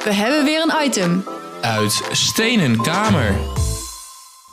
We 0.04 0.14
hebben 0.14 0.44
weer 0.44 0.62
een 0.62 0.86
item. 0.86 1.24
Uit 1.62 2.02
Stenen 2.12 2.82
Kamer. 2.82 3.32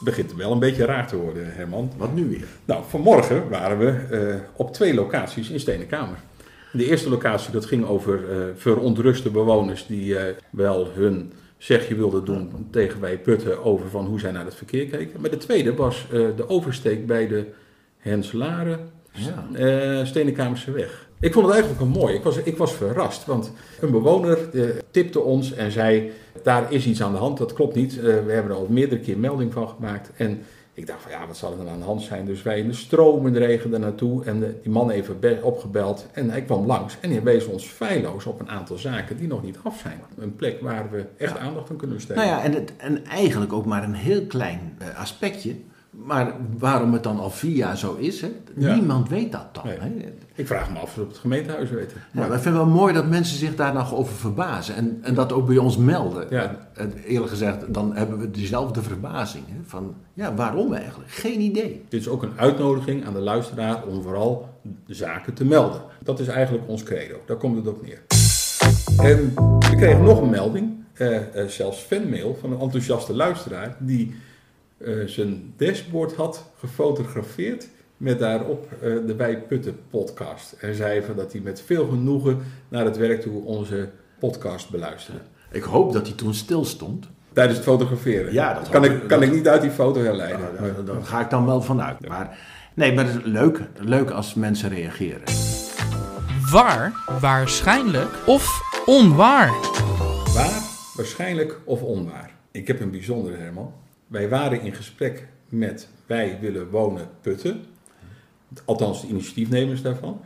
Het 0.00 0.08
begint 0.08 0.34
wel 0.34 0.52
een 0.52 0.58
beetje 0.58 0.84
raar 0.84 1.06
te 1.06 1.16
worden, 1.16 1.54
Herman. 1.54 1.92
Wat 1.96 2.14
nu 2.14 2.28
weer? 2.28 2.46
Nou, 2.64 2.82
vanmorgen 2.88 3.48
waren 3.48 3.78
we 3.78 4.16
eh, 4.16 4.40
op 4.56 4.72
twee 4.72 4.94
locaties 4.94 5.50
in 5.50 5.60
Stenenkamer. 5.60 6.18
De 6.72 6.86
eerste 6.86 7.08
locatie 7.08 7.52
dat 7.52 7.66
ging 7.66 7.86
over 7.86 8.30
eh, 8.30 8.38
verontruste 8.54 9.30
bewoners 9.30 9.86
die 9.86 10.18
eh, 10.18 10.34
wel 10.50 10.88
hun 10.94 11.32
zegje 11.58 11.94
wilden 11.94 12.24
doen 12.24 12.68
tegen 12.70 13.00
wij 13.00 13.18
putten 13.18 13.64
over 13.64 13.88
van 13.88 14.06
hoe 14.06 14.20
zij 14.20 14.30
naar 14.30 14.44
het 14.44 14.54
verkeer 14.54 14.86
keken. 14.86 15.20
Maar 15.20 15.30
de 15.30 15.36
tweede 15.36 15.74
was 15.74 16.06
eh, 16.12 16.26
de 16.36 16.48
oversteek 16.48 17.06
bij 17.06 17.28
de 17.28 17.44
Henslaren 17.98 18.78
Ja. 19.12 20.04
Stenenkamerse 20.04 20.70
weg. 20.70 21.08
Ik 21.20 21.32
vond 21.32 21.46
het 21.46 21.54
eigenlijk 21.54 21.84
wel 21.84 22.02
mooi. 22.02 22.14
Ik 22.14 22.22
was, 22.22 22.36
ik 22.36 22.56
was 22.56 22.74
verrast, 22.74 23.26
want 23.26 23.52
een 23.80 23.90
bewoner 23.90 24.38
tipte 24.90 25.20
ons 25.20 25.52
en 25.52 25.72
zei: 25.72 26.12
daar 26.42 26.72
is 26.72 26.86
iets 26.86 27.02
aan 27.02 27.12
de 27.12 27.18
hand. 27.18 27.38
Dat 27.38 27.52
klopt 27.52 27.74
niet. 27.74 28.00
We 28.00 28.10
hebben 28.10 28.52
er 28.52 28.58
al 28.58 28.66
meerdere 28.70 29.00
keer 29.00 29.18
melding 29.18 29.52
van 29.52 29.68
gemaakt. 29.68 30.10
En 30.16 30.42
ik 30.74 30.86
dacht 30.86 31.02
van 31.02 31.10
ja, 31.10 31.26
wat 31.26 31.36
zal 31.36 31.50
er 31.50 31.56
dan 31.56 31.68
aan 31.68 31.78
de 31.78 31.84
hand 31.84 32.02
zijn? 32.02 32.24
Dus 32.24 32.42
wij 32.42 32.58
in 32.58 32.66
de 32.68 32.72
stromende 32.74 33.38
regen 33.38 33.72
er 33.72 33.80
naartoe 33.80 34.24
en 34.24 34.42
eh, 34.44 34.48
die 34.62 34.72
man 34.72 34.90
even 34.90 35.20
be- 35.20 35.38
opgebeld. 35.42 36.06
En 36.12 36.30
hij 36.30 36.42
kwam 36.42 36.66
langs 36.66 36.96
en 37.00 37.10
hij 37.10 37.22
wees 37.22 37.46
ons 37.46 37.64
feilloos 37.66 38.26
op 38.26 38.40
een 38.40 38.48
aantal 38.48 38.76
zaken 38.78 39.16
die 39.16 39.26
nog 39.28 39.42
niet 39.42 39.56
af 39.62 39.78
zijn. 39.78 40.00
Een 40.18 40.36
plek 40.36 40.60
waar 40.60 40.90
we 40.90 41.04
echt 41.16 41.38
aandacht 41.38 41.70
aan 41.70 41.76
kunnen 41.76 41.96
besteden. 41.96 42.22
Nou 42.24 42.36
ja, 42.36 42.42
en, 42.44 42.52
het, 42.54 42.72
en 42.76 43.04
eigenlijk 43.06 43.52
ook 43.52 43.66
maar 43.66 43.84
een 43.84 43.94
heel 43.94 44.26
klein 44.26 44.74
eh, 44.78 44.98
aspectje. 45.00 45.54
Maar 45.90 46.32
waarom 46.58 46.92
het 46.92 47.02
dan 47.02 47.20
al 47.20 47.30
vier 47.30 47.56
jaar 47.56 47.78
zo 47.78 47.94
is, 47.94 48.20
hè? 48.20 48.32
Ja. 48.56 48.74
niemand 48.74 49.08
weet 49.08 49.32
dat 49.32 49.54
dan. 49.54 49.64
Nee. 49.66 49.78
Hè? 49.78 50.12
Ik 50.34 50.46
vraag 50.46 50.70
me 50.70 50.78
af 50.78 50.82
of 50.82 50.94
het 50.94 51.02
op 51.02 51.08
het 51.08 51.18
gemeentehuis 51.18 51.70
weten. 51.70 51.96
Ja, 52.12 52.20
maar 52.20 52.36
ik 52.36 52.42
vind 52.42 52.44
het 52.44 52.64
wel 52.64 52.66
mooi 52.66 52.94
dat 52.94 53.06
mensen 53.06 53.38
zich 53.38 53.56
daar 53.56 53.74
nog 53.74 53.94
over 53.94 54.14
verbazen. 54.14 54.74
En, 54.74 54.98
en 55.02 55.14
dat 55.14 55.32
ook 55.32 55.46
bij 55.46 55.56
ons 55.56 55.76
melden. 55.76 56.26
Ja. 56.30 56.42
En, 56.42 56.58
en 56.74 56.92
eerlijk 57.06 57.30
gezegd, 57.30 57.74
dan 57.74 57.96
hebben 57.96 58.18
we 58.18 58.30
dezelfde 58.30 58.82
verbazing. 58.82 59.44
Hè? 59.48 59.58
Van, 59.66 59.94
ja, 60.14 60.34
waarom 60.34 60.74
eigenlijk? 60.74 61.10
Geen 61.10 61.40
idee. 61.40 61.84
Dit 61.88 62.00
is 62.00 62.08
ook 62.08 62.22
een 62.22 62.38
uitnodiging 62.38 63.06
aan 63.06 63.12
de 63.12 63.20
luisteraar 63.20 63.84
om 63.86 64.02
vooral 64.02 64.48
zaken 64.86 65.34
te 65.34 65.44
melden. 65.44 65.80
Dat 66.02 66.20
is 66.20 66.26
eigenlijk 66.26 66.68
ons 66.68 66.82
credo. 66.82 67.14
Daar 67.26 67.36
komt 67.36 67.56
het 67.56 67.66
op 67.66 67.82
neer. 67.82 68.02
En 68.98 69.34
we 69.70 69.76
kregen 69.76 70.02
nog 70.02 70.20
een 70.20 70.30
melding, 70.30 70.70
eh, 70.92 71.16
eh, 71.16 71.48
zelfs 71.48 71.78
fanmail 71.78 72.36
van 72.40 72.52
een 72.52 72.60
enthousiaste 72.60 73.14
luisteraar 73.14 73.76
die 73.78 74.14
eh, 74.84 74.92
zijn 75.06 75.54
dashboard 75.56 76.14
had 76.14 76.44
gefotografeerd 76.58 77.68
met 77.96 78.18
daarop 78.18 78.68
eh, 78.72 78.78
de 79.06 79.14
Wij 79.16 79.38
Putten 79.42 79.76
podcast. 79.90 80.52
En 80.60 80.74
zei 80.74 81.02
van 81.02 81.16
dat 81.16 81.32
hij 81.32 81.40
met 81.40 81.62
veel 81.66 81.86
genoegen 81.88 82.38
naar 82.68 82.84
het 82.84 82.96
werk 82.96 83.20
toe 83.20 83.44
onze 83.44 83.88
podcast 84.18 84.70
beluisterde. 84.70 85.20
Ik 85.50 85.62
hoop 85.62 85.92
dat 85.92 86.06
hij 86.06 86.16
toen 86.16 86.34
stil 86.34 86.64
stond. 86.64 87.06
Tijdens 87.32 87.56
het 87.56 87.66
fotograferen. 87.66 88.32
Ja, 88.32 88.54
dat 88.54 88.68
kan, 88.68 88.84
ik, 88.84 88.98
kan 88.98 89.08
Dat- 89.08 89.22
ik 89.22 89.32
niet 89.32 89.48
uit 89.48 89.62
die 89.62 89.70
foto 89.70 90.00
herleiden. 90.00 90.40
Nou, 90.60 90.72
daar, 90.74 90.84
daar 90.84 91.02
ga 91.04 91.20
ik 91.20 91.30
dan 91.30 91.46
wel 91.46 91.62
vanuit. 91.62 92.08
Maar, 92.08 92.38
nee, 92.74 92.94
maar 92.94 93.06
het 93.06 93.14
is 93.16 93.22
leuk, 93.24 93.60
leuk 93.78 94.10
als 94.10 94.34
mensen 94.34 94.68
reageren. 94.68 95.22
Waar, 96.52 96.92
waarschijnlijk 97.20 98.08
of 98.26 98.60
onwaar. 98.86 99.50
Waar, 100.34 100.62
waarschijnlijk 100.96 101.60
of 101.64 101.82
onwaar. 101.82 102.30
Ik 102.50 102.66
heb 102.66 102.80
een 102.80 102.90
bijzondere, 102.90 103.36
Herman. 103.36 103.72
Wij 104.10 104.28
waren 104.28 104.60
in 104.60 104.74
gesprek 104.74 105.26
met 105.48 105.88
Wij 106.06 106.38
willen 106.40 106.70
wonen 106.70 107.08
Putten. 107.20 107.60
Althans, 108.64 109.00
de 109.00 109.06
initiatiefnemers 109.06 109.82
daarvan. 109.82 110.20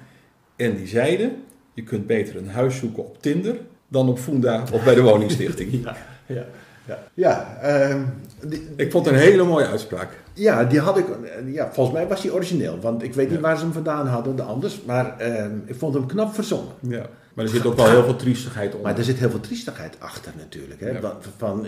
En 0.56 0.76
die 0.76 0.86
zeiden, 0.86 1.42
je 1.74 1.82
kunt 1.82 2.06
beter 2.06 2.36
een 2.36 2.48
huis 2.48 2.76
zoeken 2.78 3.04
op 3.04 3.22
Tinder 3.22 3.56
dan 3.88 4.08
op 4.08 4.18
Funda 4.18 4.62
of 4.72 4.84
bij 4.84 4.94
de 4.94 5.02
woningstichting. 5.10 5.72
Ja, 5.84 5.96
ja. 6.26 6.44
Ja, 6.86 6.98
ja, 7.14 7.58
ehm, 7.62 8.02
die, 8.46 8.68
Ik 8.76 8.90
vond 8.90 9.06
het 9.06 9.14
een 9.14 9.20
hele 9.20 9.44
mooie 9.44 9.66
uitspraak. 9.66 10.08
ja, 10.32 10.64
die 10.64 10.80
had 10.80 10.98
ik. 10.98 11.06
Ja, 11.46 11.72
volgens 11.72 11.96
mij 11.96 12.06
was 12.08 12.22
die 12.22 12.34
origineel. 12.34 12.78
Want 12.80 13.02
ik 13.02 13.14
weet 13.14 13.30
niet 13.30 13.40
waar 13.40 13.56
ze 13.56 13.62
hem 13.62 13.72
vandaan 13.72 14.06
hadden, 14.06 14.36
de 14.36 14.42
anders. 14.42 14.82
Maar 14.82 15.18
ehm, 15.18 15.56
ik 15.64 15.74
vond 15.74 15.94
hem 15.94 16.06
knap 16.06 16.34
verzonnen. 16.34 16.72
Ja. 16.80 17.06
Maar 17.34 17.44
er 17.44 17.50
zit 17.50 17.66
ook 17.66 17.76
wel 17.76 17.90
heel 17.90 18.04
veel 18.04 18.16
triestigheid 18.16 18.74
onder. 18.74 18.82
Maar 18.90 18.98
er 18.98 19.04
zit 19.04 19.18
heel 19.18 19.30
veel 19.30 19.40
triestigheid 19.40 20.00
achter 20.00 20.32
natuurlijk. 20.36 20.80
Hè? 20.80 20.90
Ja. 20.90 21.16
Van, 21.36 21.66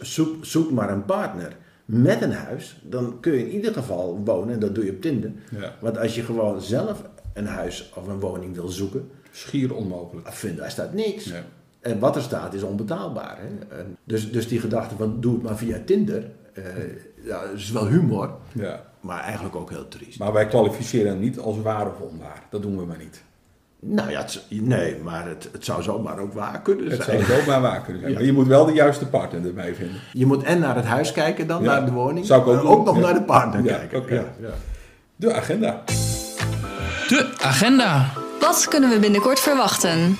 zoek, 0.00 0.44
zoek 0.44 0.70
maar 0.70 0.90
een 0.90 1.04
partner 1.04 1.56
met 1.84 2.22
een 2.22 2.32
huis. 2.32 2.80
Dan 2.82 3.20
kun 3.20 3.32
je 3.32 3.48
in 3.48 3.50
ieder 3.54 3.72
geval 3.72 4.20
wonen. 4.24 4.54
En 4.54 4.60
dat 4.60 4.74
doe 4.74 4.84
je 4.84 4.90
op 4.90 5.00
Tinder. 5.00 5.32
Ja. 5.50 5.74
Want 5.80 5.98
als 5.98 6.14
je 6.14 6.22
gewoon 6.22 6.62
zelf 6.62 7.02
een 7.34 7.46
huis 7.46 7.92
of 7.94 8.06
een 8.06 8.20
woning 8.20 8.54
wil 8.54 8.68
zoeken. 8.68 9.10
Schier 9.30 9.74
onmogelijk. 9.74 10.32
Vind, 10.32 10.56
daar 10.56 10.70
staat 10.70 10.92
niks. 10.92 11.32
En 11.80 11.98
wat 11.98 12.16
er 12.16 12.22
staat 12.22 12.54
is 12.54 12.62
onbetaalbaar. 12.62 13.38
Hè? 13.40 13.76
Dus, 14.04 14.32
dus 14.32 14.48
die 14.48 14.60
gedachte 14.60 14.96
van 14.96 15.20
doe 15.20 15.34
het 15.34 15.42
maar 15.42 15.56
via 15.56 15.78
Tinder. 15.84 16.30
ja, 17.22 17.42
is 17.42 17.70
wel 17.70 17.86
humor. 17.86 18.34
Ja. 18.54 18.86
Maar 19.00 19.20
eigenlijk 19.20 19.56
ook 19.56 19.70
heel 19.70 19.88
triest. 19.88 20.18
Maar 20.18 20.32
wij 20.32 20.46
kwalificeren 20.46 21.10
hem 21.10 21.20
niet 21.20 21.38
als 21.38 21.60
waar 21.60 21.86
of 21.86 22.00
onwaar. 22.00 22.46
Dat 22.50 22.62
doen 22.62 22.76
we 22.76 22.84
maar 22.84 22.98
niet. 22.98 23.22
Nou 23.80 24.10
ja, 24.10 24.20
het, 24.20 24.42
nee, 24.48 24.96
maar 25.04 25.26
het, 25.28 25.48
het 25.52 25.64
zou 25.64 25.82
zomaar 25.82 26.18
ook 26.18 26.32
waar 26.32 26.62
kunnen 26.62 26.90
Het 26.90 27.02
zijn. 27.02 27.24
zou 27.24 27.40
ook 27.40 27.46
maar 27.46 27.60
waar 27.60 27.80
kunnen 27.82 28.00
zijn. 28.00 28.12
Ja. 28.12 28.18
Maar 28.18 28.26
je 28.26 28.32
moet 28.32 28.46
wel 28.46 28.64
de 28.66 28.72
juiste 28.72 29.06
partner 29.06 29.46
erbij 29.46 29.74
vinden. 29.74 29.96
Je 30.12 30.26
moet 30.26 30.42
en 30.42 30.58
naar 30.58 30.76
het 30.76 30.84
huis 30.84 31.12
kijken 31.12 31.46
dan, 31.46 31.62
Ja. 31.62 31.68
naar 31.72 31.84
de 31.84 31.92
woning. 31.92 32.26
Zou 32.26 32.40
ik 32.40 32.46
ook 32.46 32.54
en 32.54 32.60
doen. 32.60 32.70
ook 32.70 32.84
nog 32.84 32.94
Ja. 32.96 33.00
naar 33.00 33.14
de 33.14 33.22
partner 33.22 33.64
Ja, 33.64 33.76
kijken. 33.76 33.98
oké. 33.98 34.14
Ja, 34.14 34.24
ja. 34.40 34.48
De 35.16 35.32
agenda. 35.34 35.82
De 37.08 37.34
agenda. 37.42 38.10
Wat 38.40 38.66
kunnen 38.68 38.90
we 38.90 38.98
binnenkort 38.98 39.40
verwachten? 39.40 40.16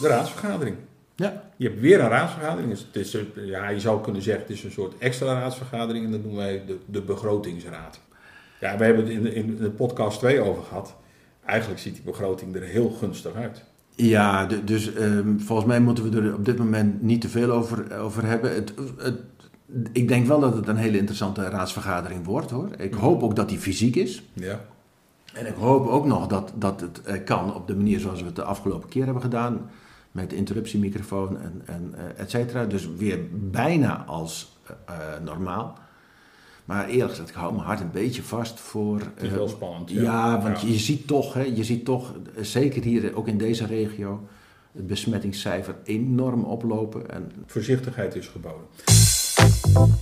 De 0.00 0.08
raadsvergadering. 0.08 0.76
Ja. 1.16 1.42
Je 1.56 1.68
hebt 1.68 1.80
weer 1.80 2.00
een 2.00 2.08
raadsvergadering. 2.08 2.70
Het 2.92 2.96
is, 3.06 3.14
een- 3.14 3.32
ja, 3.34 3.68
je 3.68 3.80
zou 3.80 4.00
kunnen 4.00 4.22
zeggen 4.22 4.42
het 4.42 4.52
is 4.56 4.64
een 4.64 4.70
soort 4.72 4.94
extra 4.98 5.32
raadsvergadering. 5.40 6.04
En 6.04 6.10
dat 6.10 6.22
noemen 6.22 6.40
wij 6.44 6.62
de, 6.66 6.78
de 6.86 7.00
begrotingsraad. 7.02 8.00
Ja, 8.60 8.76
we 8.76 8.84
hebben 8.84 9.02
het 9.04 9.12
in 9.12 9.22
de, 9.22 9.34
in 9.34 9.56
de 9.56 9.70
podcast 9.70 10.18
2 10.18 10.40
over 10.40 10.62
gehad. 10.62 10.94
Eigenlijk 11.44 11.80
ziet 11.80 11.94
die 11.94 12.02
begroting 12.04 12.54
er 12.54 12.62
heel 12.62 12.90
gunstig 12.90 13.34
uit. 13.34 13.64
Ja, 13.94 14.46
dus 14.64 14.94
ehm, 14.94 15.38
volgens 15.38 15.68
mij 15.68 15.80
moeten 15.80 16.10
we 16.10 16.20
er 16.20 16.34
op 16.34 16.44
dit 16.44 16.58
moment 16.58 17.02
niet 17.02 17.20
te 17.20 17.28
veel 17.28 17.50
over, 17.50 17.98
over 17.98 18.24
hebben. 18.24 18.54
Het, 18.54 18.72
het, 18.96 19.16
ik 19.92 20.08
denk 20.08 20.26
wel 20.26 20.40
dat 20.40 20.54
het 20.54 20.68
een 20.68 20.76
hele 20.76 20.98
interessante 20.98 21.48
raadsvergadering 21.48 22.24
wordt 22.24 22.50
hoor. 22.50 22.68
Ik 22.78 22.94
hoop 22.94 23.22
ook 23.22 23.36
dat 23.36 23.48
die 23.48 23.58
fysiek 23.58 23.96
is. 23.96 24.22
Ja. 24.32 24.60
En 25.32 25.46
ik 25.46 25.54
hoop 25.54 25.86
ook 25.86 26.06
nog 26.06 26.26
dat, 26.26 26.52
dat 26.54 26.80
het 26.80 27.02
eh, 27.02 27.24
kan 27.24 27.54
op 27.54 27.66
de 27.66 27.76
manier 27.76 28.00
zoals 28.00 28.20
we 28.20 28.26
het 28.26 28.36
de 28.36 28.42
afgelopen 28.42 28.88
keer 28.88 29.04
hebben 29.04 29.22
gedaan. 29.22 29.70
Met 30.12 30.32
interruptiemicrofoon 30.32 31.40
en, 31.40 31.62
en 31.64 31.94
eh, 31.96 32.22
et 32.22 32.30
cetera. 32.30 32.64
Dus 32.64 32.88
weer 32.96 33.18
bijna 33.32 34.04
als 34.04 34.56
eh, 34.84 34.94
normaal. 35.24 35.78
Maar 36.70 36.88
eerlijk 36.88 37.10
gezegd, 37.10 37.28
ik 37.28 37.34
hou 37.34 37.52
mijn 37.52 37.66
hart 37.66 37.80
een 37.80 37.90
beetje 37.90 38.22
vast 38.22 38.60
voor... 38.60 38.98
Het 38.98 39.22
is 39.22 39.28
eh, 39.28 39.34
wel 39.34 39.48
spannend. 39.48 39.90
Ja, 39.90 40.42
want 40.42 40.60
Ja. 40.60 40.68
Je, 40.68 40.78
ziet 40.78 41.06
toch, 41.06 41.34
hè, 41.34 41.42
je 41.42 41.64
ziet 41.64 41.84
toch, 41.84 42.14
eh, 42.36 42.44
zeker 42.44 42.82
hier 42.82 43.16
ook 43.16 43.28
in 43.28 43.38
deze 43.38 43.66
regio, 43.66 44.28
het 44.72 44.86
besmettingscijfer 44.86 45.74
enorm 45.84 46.44
oplopen. 46.44 47.10
En 47.10 47.32
Voorzichtigheid 47.46 48.14
is 48.14 48.28
geboden. 48.28 48.66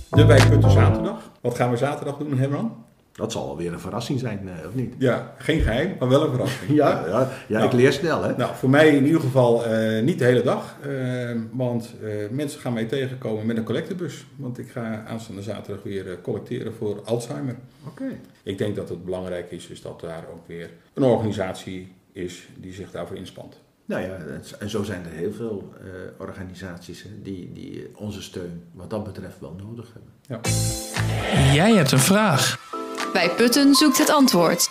De 0.09 0.25
wijkputten 0.25 0.71
zaterdag. 0.71 1.31
Wat 1.41 1.55
gaan 1.55 1.69
we 1.69 1.77
zaterdag 1.77 2.17
doen, 2.17 2.37
Herman? 2.37 2.85
Dat 3.19 3.31
zal 3.31 3.47
alweer 3.49 3.73
een 3.73 3.79
verrassing 3.79 4.19
zijn, 4.19 4.49
eh, 4.49 4.67
of 4.67 4.73
niet? 4.73 4.93
Ja, 4.97 5.33
geen 5.37 5.61
geheim, 5.61 5.95
maar 5.99 6.09
wel 6.09 6.23
een 6.23 6.29
verrassing. 6.29 6.71
Ja, 6.81 7.05
ja, 7.07 7.29
ja 7.47 7.57
Nou. 7.57 7.65
ik 7.65 7.73
leer 7.73 7.93
snel, 7.93 8.23
hè? 8.23 8.35
Nou, 8.37 8.55
voor 8.55 8.69
mij 8.69 8.95
in 8.95 9.05
ieder 9.05 9.21
geval 9.21 9.65
eh, 9.65 10.03
niet 10.03 10.19
de 10.19 10.25
hele 10.25 10.41
dag. 10.41 10.75
eh, 10.81 11.31
want 11.51 11.93
eh, 12.03 12.09
mensen 12.31 12.59
gaan 12.61 12.73
mij 12.73 12.85
tegenkomen 12.85 13.45
met 13.45 13.57
een 13.57 13.63
collectebus. 13.63 14.25
Want 14.35 14.57
ik 14.57 14.69
ga 14.71 15.03
aanstaande 15.07 15.41
zaterdag 15.41 15.83
weer 15.83 16.09
eh, 16.11 16.15
collecteren 16.21 16.73
voor 16.73 17.01
Alzheimer. 17.05 17.55
Oké. 17.87 18.03
Ik 18.43 18.57
denk 18.57 18.75
dat 18.75 18.89
het 18.89 19.05
belangrijk 19.05 19.51
is, 19.51 19.67
is 19.67 19.81
dat 19.81 19.99
daar 20.01 20.23
ook 20.33 20.47
weer 20.47 20.69
een 20.93 21.03
organisatie 21.03 21.91
is 22.11 22.47
die 22.57 22.73
zich 22.73 22.91
daarvoor 22.91 23.17
inspant. 23.17 23.59
Nou 23.85 24.01
ja, 24.01 24.17
en 24.59 24.69
zo 24.69 24.83
zijn 24.83 25.05
er 25.05 25.17
heel 25.17 25.31
veel 25.31 25.73
eh, 25.79 25.85
organisaties 26.17 27.03
hè, 27.03 27.09
die, 27.23 27.51
die 27.53 27.91
onze 27.95 28.21
steun 28.21 28.63
wat 28.73 28.89
dat 28.89 29.03
betreft 29.03 29.39
wel 29.39 29.55
nodig 29.67 29.93
hebben. 29.93 30.11
Ja. 30.27 31.53
Jij 31.53 31.73
hebt 31.73 31.91
een 31.91 31.99
vraag. 31.99 32.67
Bij 33.13 33.29
Putten 33.29 33.75
zoekt 33.75 33.97
het 33.97 34.09
antwoord. 34.09 34.69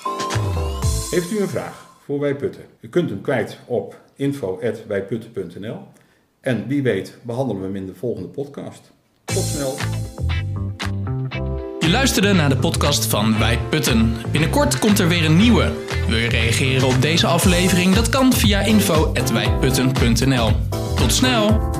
Heeft 1.10 1.30
u 1.30 1.40
een 1.40 1.48
vraag 1.48 1.86
voor 2.04 2.20
Wij 2.20 2.34
Putten? 2.34 2.64
U 2.80 2.88
kunt 2.88 3.10
hem 3.10 3.20
kwijt 3.20 3.58
op 3.66 4.00
info.wijputten.nl 4.16 5.78
En 6.40 6.66
wie 6.66 6.82
weet 6.82 7.18
behandelen 7.22 7.62
we 7.62 7.66
hem 7.66 7.76
in 7.76 7.86
de 7.86 7.94
volgende 7.94 8.28
podcast. 8.28 8.90
Tot 9.24 9.44
snel! 9.44 9.76
Je 11.78 11.90
luisterde 11.90 12.32
naar 12.32 12.48
de 12.48 12.56
podcast 12.56 13.06
van 13.06 13.38
Wij 13.38 13.58
Putten. 13.68 14.16
Binnenkort 14.30 14.78
komt 14.78 14.98
er 14.98 15.08
weer 15.08 15.24
een 15.24 15.36
nieuwe. 15.36 15.72
Wil 16.08 16.18
je 16.18 16.28
reageren 16.28 16.86
op 16.86 17.02
deze 17.02 17.26
aflevering? 17.26 17.94
Dat 17.94 18.08
kan 18.08 18.32
via 18.32 18.60
info.wijputten.nl. 18.60 20.50
Tot 20.96 21.12
snel! 21.12 21.77